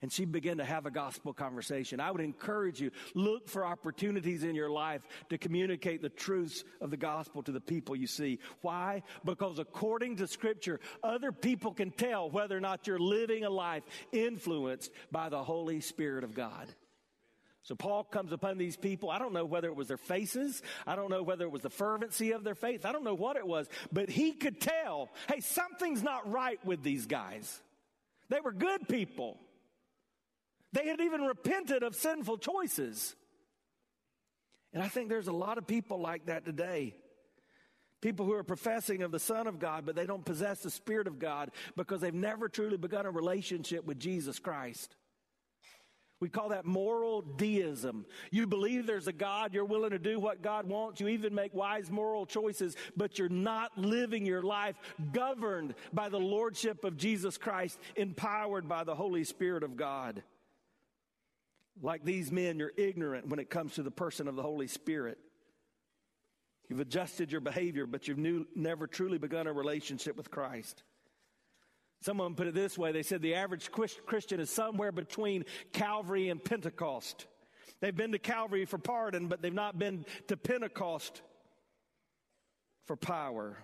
And 0.00 0.12
she 0.12 0.24
began 0.24 0.58
to 0.58 0.64
have 0.64 0.86
a 0.86 0.90
gospel 0.90 1.34
conversation. 1.34 2.00
I 2.00 2.10
would 2.12 2.20
encourage 2.20 2.80
you, 2.80 2.92
look 3.14 3.48
for 3.48 3.66
opportunities 3.66 4.44
in 4.44 4.54
your 4.54 4.70
life 4.70 5.02
to 5.28 5.36
communicate 5.36 6.02
the 6.02 6.08
truths 6.08 6.62
of 6.80 6.90
the 6.90 6.96
gospel 6.96 7.42
to 7.42 7.52
the 7.52 7.60
people 7.60 7.96
you 7.96 8.06
see. 8.06 8.38
Why? 8.62 9.02
Because 9.24 9.58
according 9.58 10.16
to 10.16 10.28
scripture, 10.28 10.78
other 11.02 11.32
people 11.32 11.74
can 11.74 11.90
tell 11.90 12.30
whether 12.30 12.56
or 12.56 12.60
not 12.60 12.86
you're 12.86 13.00
living 13.00 13.44
a 13.44 13.50
life 13.50 13.82
influenced 14.12 14.92
by 15.10 15.28
the 15.28 15.42
Holy 15.42 15.80
Spirit 15.80 16.22
of 16.22 16.32
God. 16.32 16.68
So 17.68 17.74
Paul 17.74 18.02
comes 18.02 18.32
upon 18.32 18.56
these 18.56 18.78
people. 18.78 19.10
I 19.10 19.18
don't 19.18 19.34
know 19.34 19.44
whether 19.44 19.68
it 19.68 19.76
was 19.76 19.88
their 19.88 19.98
faces. 19.98 20.62
I 20.86 20.96
don't 20.96 21.10
know 21.10 21.22
whether 21.22 21.44
it 21.44 21.52
was 21.52 21.60
the 21.60 21.68
fervency 21.68 22.32
of 22.32 22.42
their 22.42 22.54
faith. 22.54 22.86
I 22.86 22.92
don't 22.92 23.04
know 23.04 23.12
what 23.12 23.36
it 23.36 23.46
was, 23.46 23.68
but 23.92 24.08
he 24.08 24.32
could 24.32 24.58
tell, 24.58 25.10
hey, 25.30 25.40
something's 25.40 26.02
not 26.02 26.32
right 26.32 26.58
with 26.64 26.82
these 26.82 27.04
guys. 27.04 27.60
They 28.30 28.40
were 28.40 28.52
good 28.52 28.88
people. 28.88 29.36
They 30.72 30.88
had 30.88 30.98
even 31.02 31.20
repented 31.20 31.82
of 31.82 31.94
sinful 31.94 32.38
choices. 32.38 33.14
And 34.72 34.82
I 34.82 34.88
think 34.88 35.10
there's 35.10 35.28
a 35.28 35.32
lot 35.32 35.58
of 35.58 35.66
people 35.66 36.00
like 36.00 36.24
that 36.24 36.46
today. 36.46 36.94
People 38.00 38.24
who 38.24 38.32
are 38.32 38.44
professing 38.44 39.02
of 39.02 39.12
the 39.12 39.18
Son 39.18 39.46
of 39.46 39.58
God, 39.58 39.84
but 39.84 39.94
they 39.94 40.06
don't 40.06 40.24
possess 40.24 40.60
the 40.60 40.70
Spirit 40.70 41.06
of 41.06 41.18
God 41.18 41.50
because 41.76 42.00
they've 42.00 42.14
never 42.14 42.48
truly 42.48 42.78
begun 42.78 43.04
a 43.04 43.10
relationship 43.10 43.84
with 43.84 43.98
Jesus 43.98 44.38
Christ. 44.38 44.96
We 46.20 46.28
call 46.28 46.48
that 46.48 46.64
moral 46.64 47.22
deism. 47.22 48.04
You 48.32 48.48
believe 48.48 48.86
there's 48.86 49.06
a 49.06 49.12
God, 49.12 49.54
you're 49.54 49.64
willing 49.64 49.90
to 49.90 50.00
do 50.00 50.18
what 50.18 50.42
God 50.42 50.66
wants, 50.66 51.00
you 51.00 51.08
even 51.08 51.34
make 51.34 51.54
wise 51.54 51.90
moral 51.90 52.26
choices, 52.26 52.76
but 52.96 53.18
you're 53.18 53.28
not 53.28 53.78
living 53.78 54.26
your 54.26 54.42
life 54.42 54.74
governed 55.12 55.74
by 55.92 56.08
the 56.08 56.18
Lordship 56.18 56.82
of 56.84 56.96
Jesus 56.96 57.38
Christ, 57.38 57.78
empowered 57.94 58.68
by 58.68 58.82
the 58.82 58.96
Holy 58.96 59.22
Spirit 59.22 59.62
of 59.62 59.76
God. 59.76 60.24
Like 61.80 62.04
these 62.04 62.32
men, 62.32 62.58
you're 62.58 62.72
ignorant 62.76 63.28
when 63.28 63.38
it 63.38 63.48
comes 63.48 63.74
to 63.74 63.84
the 63.84 63.90
person 63.92 64.26
of 64.26 64.34
the 64.34 64.42
Holy 64.42 64.66
Spirit. 64.66 65.18
You've 66.68 66.80
adjusted 66.80 67.30
your 67.30 67.40
behavior, 67.40 67.86
but 67.86 68.08
you've 68.08 68.18
new, 68.18 68.44
never 68.56 68.88
truly 68.88 69.18
begun 69.18 69.46
a 69.46 69.52
relationship 69.52 70.16
with 70.16 70.32
Christ. 70.32 70.82
Someone 72.00 72.34
put 72.34 72.46
it 72.46 72.54
this 72.54 72.78
way 72.78 72.92
they 72.92 73.02
said 73.02 73.22
the 73.22 73.34
average 73.34 73.70
Christian 73.72 74.40
is 74.40 74.50
somewhere 74.50 74.92
between 74.92 75.44
Calvary 75.72 76.28
and 76.28 76.42
Pentecost. 76.42 77.26
They've 77.80 77.94
been 77.94 78.12
to 78.12 78.18
Calvary 78.18 78.64
for 78.64 78.78
pardon, 78.78 79.28
but 79.28 79.42
they've 79.42 79.52
not 79.52 79.78
been 79.78 80.04
to 80.28 80.36
Pentecost 80.36 81.22
for 82.86 82.96
power. 82.96 83.56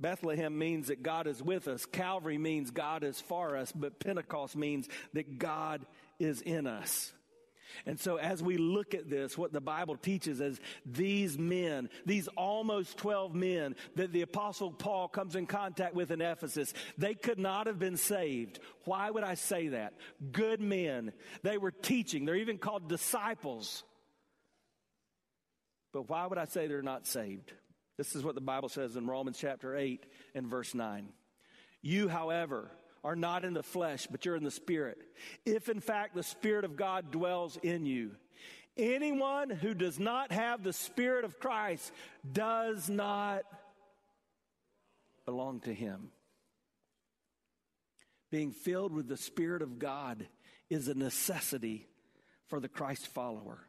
Bethlehem 0.00 0.58
means 0.58 0.88
that 0.88 1.02
God 1.02 1.26
is 1.26 1.42
with 1.42 1.68
us. 1.68 1.86
Calvary 1.86 2.38
means 2.38 2.70
God 2.70 3.04
is 3.04 3.20
for 3.20 3.56
us, 3.56 3.72
but 3.72 4.00
Pentecost 4.00 4.56
means 4.56 4.88
that 5.12 5.38
God 5.38 5.86
is 6.18 6.40
in 6.40 6.66
us. 6.66 7.12
And 7.86 7.98
so, 7.98 8.16
as 8.16 8.42
we 8.42 8.56
look 8.56 8.94
at 8.94 9.08
this, 9.08 9.36
what 9.36 9.52
the 9.52 9.60
Bible 9.60 9.96
teaches 9.96 10.40
is 10.40 10.60
these 10.86 11.38
men, 11.38 11.88
these 12.06 12.28
almost 12.28 12.96
12 12.98 13.34
men 13.34 13.76
that 13.96 14.12
the 14.12 14.22
Apostle 14.22 14.72
Paul 14.72 15.08
comes 15.08 15.36
in 15.36 15.46
contact 15.46 15.94
with 15.94 16.10
in 16.10 16.20
Ephesus, 16.20 16.72
they 16.98 17.14
could 17.14 17.38
not 17.38 17.66
have 17.66 17.78
been 17.78 17.96
saved. 17.96 18.58
Why 18.84 19.10
would 19.10 19.24
I 19.24 19.34
say 19.34 19.68
that? 19.68 19.94
Good 20.32 20.60
men. 20.60 21.12
They 21.42 21.58
were 21.58 21.70
teaching, 21.70 22.24
they're 22.24 22.36
even 22.36 22.58
called 22.58 22.88
disciples. 22.88 23.84
But 25.92 26.08
why 26.08 26.26
would 26.26 26.38
I 26.38 26.46
say 26.46 26.66
they're 26.66 26.82
not 26.82 27.06
saved? 27.06 27.52
This 27.96 28.16
is 28.16 28.24
what 28.24 28.34
the 28.34 28.40
Bible 28.40 28.68
says 28.68 28.96
in 28.96 29.06
Romans 29.06 29.38
chapter 29.38 29.76
8 29.76 30.04
and 30.34 30.48
verse 30.48 30.74
9. 30.74 31.08
You, 31.82 32.08
however, 32.08 32.70
are 33.04 33.14
not 33.14 33.44
in 33.44 33.52
the 33.52 33.62
flesh, 33.62 34.08
but 34.10 34.24
you're 34.24 34.34
in 34.34 34.44
the 34.44 34.50
spirit. 34.50 34.98
If 35.44 35.68
in 35.68 35.80
fact 35.80 36.14
the 36.14 36.22
spirit 36.22 36.64
of 36.64 36.74
God 36.74 37.10
dwells 37.10 37.58
in 37.62 37.84
you, 37.84 38.12
anyone 38.76 39.50
who 39.50 39.74
does 39.74 40.00
not 40.00 40.32
have 40.32 40.64
the 40.64 40.72
spirit 40.72 41.24
of 41.24 41.38
Christ 41.38 41.92
does 42.32 42.88
not 42.88 43.42
belong 45.26 45.60
to 45.60 45.74
him. 45.74 46.10
Being 48.30 48.52
filled 48.52 48.92
with 48.92 49.06
the 49.06 49.16
spirit 49.16 49.62
of 49.62 49.78
God 49.78 50.26
is 50.70 50.88
a 50.88 50.94
necessity 50.94 51.86
for 52.48 52.58
the 52.58 52.68
Christ 52.68 53.06
follower. 53.08 53.68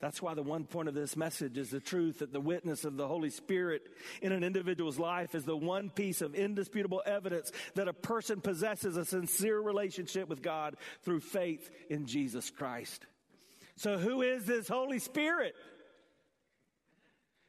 That's 0.00 0.22
why 0.22 0.34
the 0.34 0.44
one 0.44 0.64
point 0.64 0.88
of 0.88 0.94
this 0.94 1.16
message 1.16 1.58
is 1.58 1.70
the 1.70 1.80
truth 1.80 2.20
that 2.20 2.32
the 2.32 2.40
witness 2.40 2.84
of 2.84 2.96
the 2.96 3.08
Holy 3.08 3.30
Spirit 3.30 3.82
in 4.22 4.30
an 4.30 4.44
individual's 4.44 4.98
life 4.98 5.34
is 5.34 5.44
the 5.44 5.56
one 5.56 5.90
piece 5.90 6.20
of 6.20 6.36
indisputable 6.36 7.02
evidence 7.04 7.50
that 7.74 7.88
a 7.88 7.92
person 7.92 8.40
possesses 8.40 8.96
a 8.96 9.04
sincere 9.04 9.60
relationship 9.60 10.28
with 10.28 10.40
God 10.40 10.76
through 11.02 11.20
faith 11.20 11.68
in 11.90 12.06
Jesus 12.06 12.48
Christ. 12.48 13.06
So, 13.76 13.98
who 13.98 14.22
is 14.22 14.44
this 14.44 14.68
Holy 14.68 15.00
Spirit? 15.00 15.54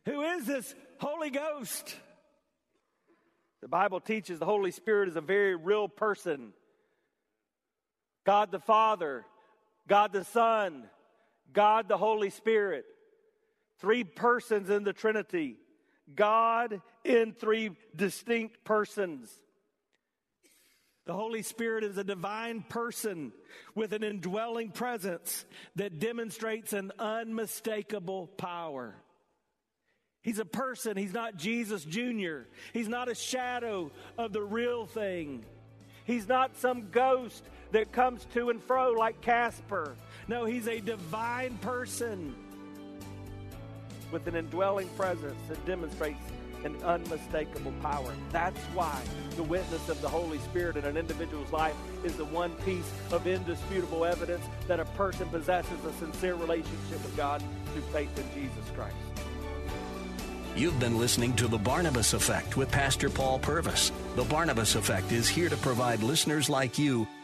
Who 0.05 0.21
is 0.21 0.45
this 0.45 0.73
Holy 0.99 1.29
Ghost? 1.29 1.95
The 3.61 3.67
Bible 3.67 3.99
teaches 3.99 4.39
the 4.39 4.45
Holy 4.45 4.71
Spirit 4.71 5.09
is 5.09 5.15
a 5.15 5.21
very 5.21 5.55
real 5.55 5.87
person 5.87 6.53
God 8.25 8.51
the 8.51 8.59
Father, 8.59 9.25
God 9.87 10.13
the 10.13 10.23
Son, 10.23 10.87
God 11.53 11.87
the 11.87 11.97
Holy 11.97 12.29
Spirit. 12.29 12.85
Three 13.79 14.03
persons 14.03 14.69
in 14.69 14.83
the 14.83 14.93
Trinity. 14.93 15.57
God 16.15 16.81
in 17.03 17.33
three 17.33 17.71
distinct 17.95 18.63
persons. 18.63 19.31
The 21.05 21.13
Holy 21.13 21.41
Spirit 21.41 21.83
is 21.83 21.97
a 21.97 22.03
divine 22.03 22.61
person 22.61 23.31
with 23.73 23.93
an 23.93 24.03
indwelling 24.03 24.69
presence 24.69 25.45
that 25.75 25.99
demonstrates 25.99 26.73
an 26.73 26.91
unmistakable 26.99 28.27
power. 28.27 28.95
He's 30.21 30.39
a 30.39 30.45
person, 30.45 30.97
he's 30.97 31.13
not 31.13 31.37
Jesus 31.37 31.83
Jr., 31.83 32.41
he's 32.73 32.87
not 32.87 33.09
a 33.09 33.15
shadow 33.15 33.91
of 34.17 34.33
the 34.33 34.43
real 34.43 34.85
thing. 34.85 35.45
He's 36.05 36.27
not 36.27 36.57
some 36.57 36.89
ghost 36.89 37.43
that 37.71 37.91
comes 37.91 38.25
to 38.33 38.49
and 38.49 38.61
fro 38.63 38.91
like 38.91 39.21
Casper. 39.21 39.95
No, 40.29 40.45
he's 40.45 40.67
a 40.67 40.79
divine 40.79 41.57
person 41.57 42.35
with 44.11 44.27
an 44.27 44.35
indwelling 44.35 44.87
presence 44.89 45.39
that 45.47 45.65
demonstrates 45.65 46.21
an 46.63 46.75
unmistakable 46.83 47.73
power. 47.81 48.13
That's 48.31 48.59
why 48.75 49.01
the 49.35 49.41
witness 49.41 49.89
of 49.89 49.99
the 50.03 50.07
Holy 50.07 50.37
Spirit 50.37 50.77
in 50.77 50.85
an 50.85 50.97
individual's 50.97 51.51
life 51.51 51.73
is 52.03 52.15
the 52.15 52.25
one 52.25 52.51
piece 52.57 52.91
of 53.11 53.25
indisputable 53.25 54.05
evidence 54.05 54.45
that 54.67 54.79
a 54.79 54.85
person 54.85 55.27
possesses 55.29 55.83
a 55.83 55.93
sincere 55.93 56.35
relationship 56.35 57.01
with 57.03 57.17
God 57.17 57.43
through 57.73 57.81
faith 57.91 58.15
in 58.15 58.25
Jesus 58.39 58.69
Christ. 58.75 58.95
You've 60.55 60.79
been 60.79 60.99
listening 60.99 61.33
to 61.37 61.47
The 61.47 61.57
Barnabas 61.57 62.13
Effect 62.13 62.55
with 62.55 62.69
Pastor 62.69 63.09
Paul 63.09 63.39
Purvis. 63.39 63.91
The 64.15 64.25
Barnabas 64.25 64.75
Effect 64.75 65.11
is 65.11 65.27
here 65.27 65.49
to 65.49 65.57
provide 65.57 66.03
listeners 66.03 66.51
like 66.51 66.77
you 66.77 67.07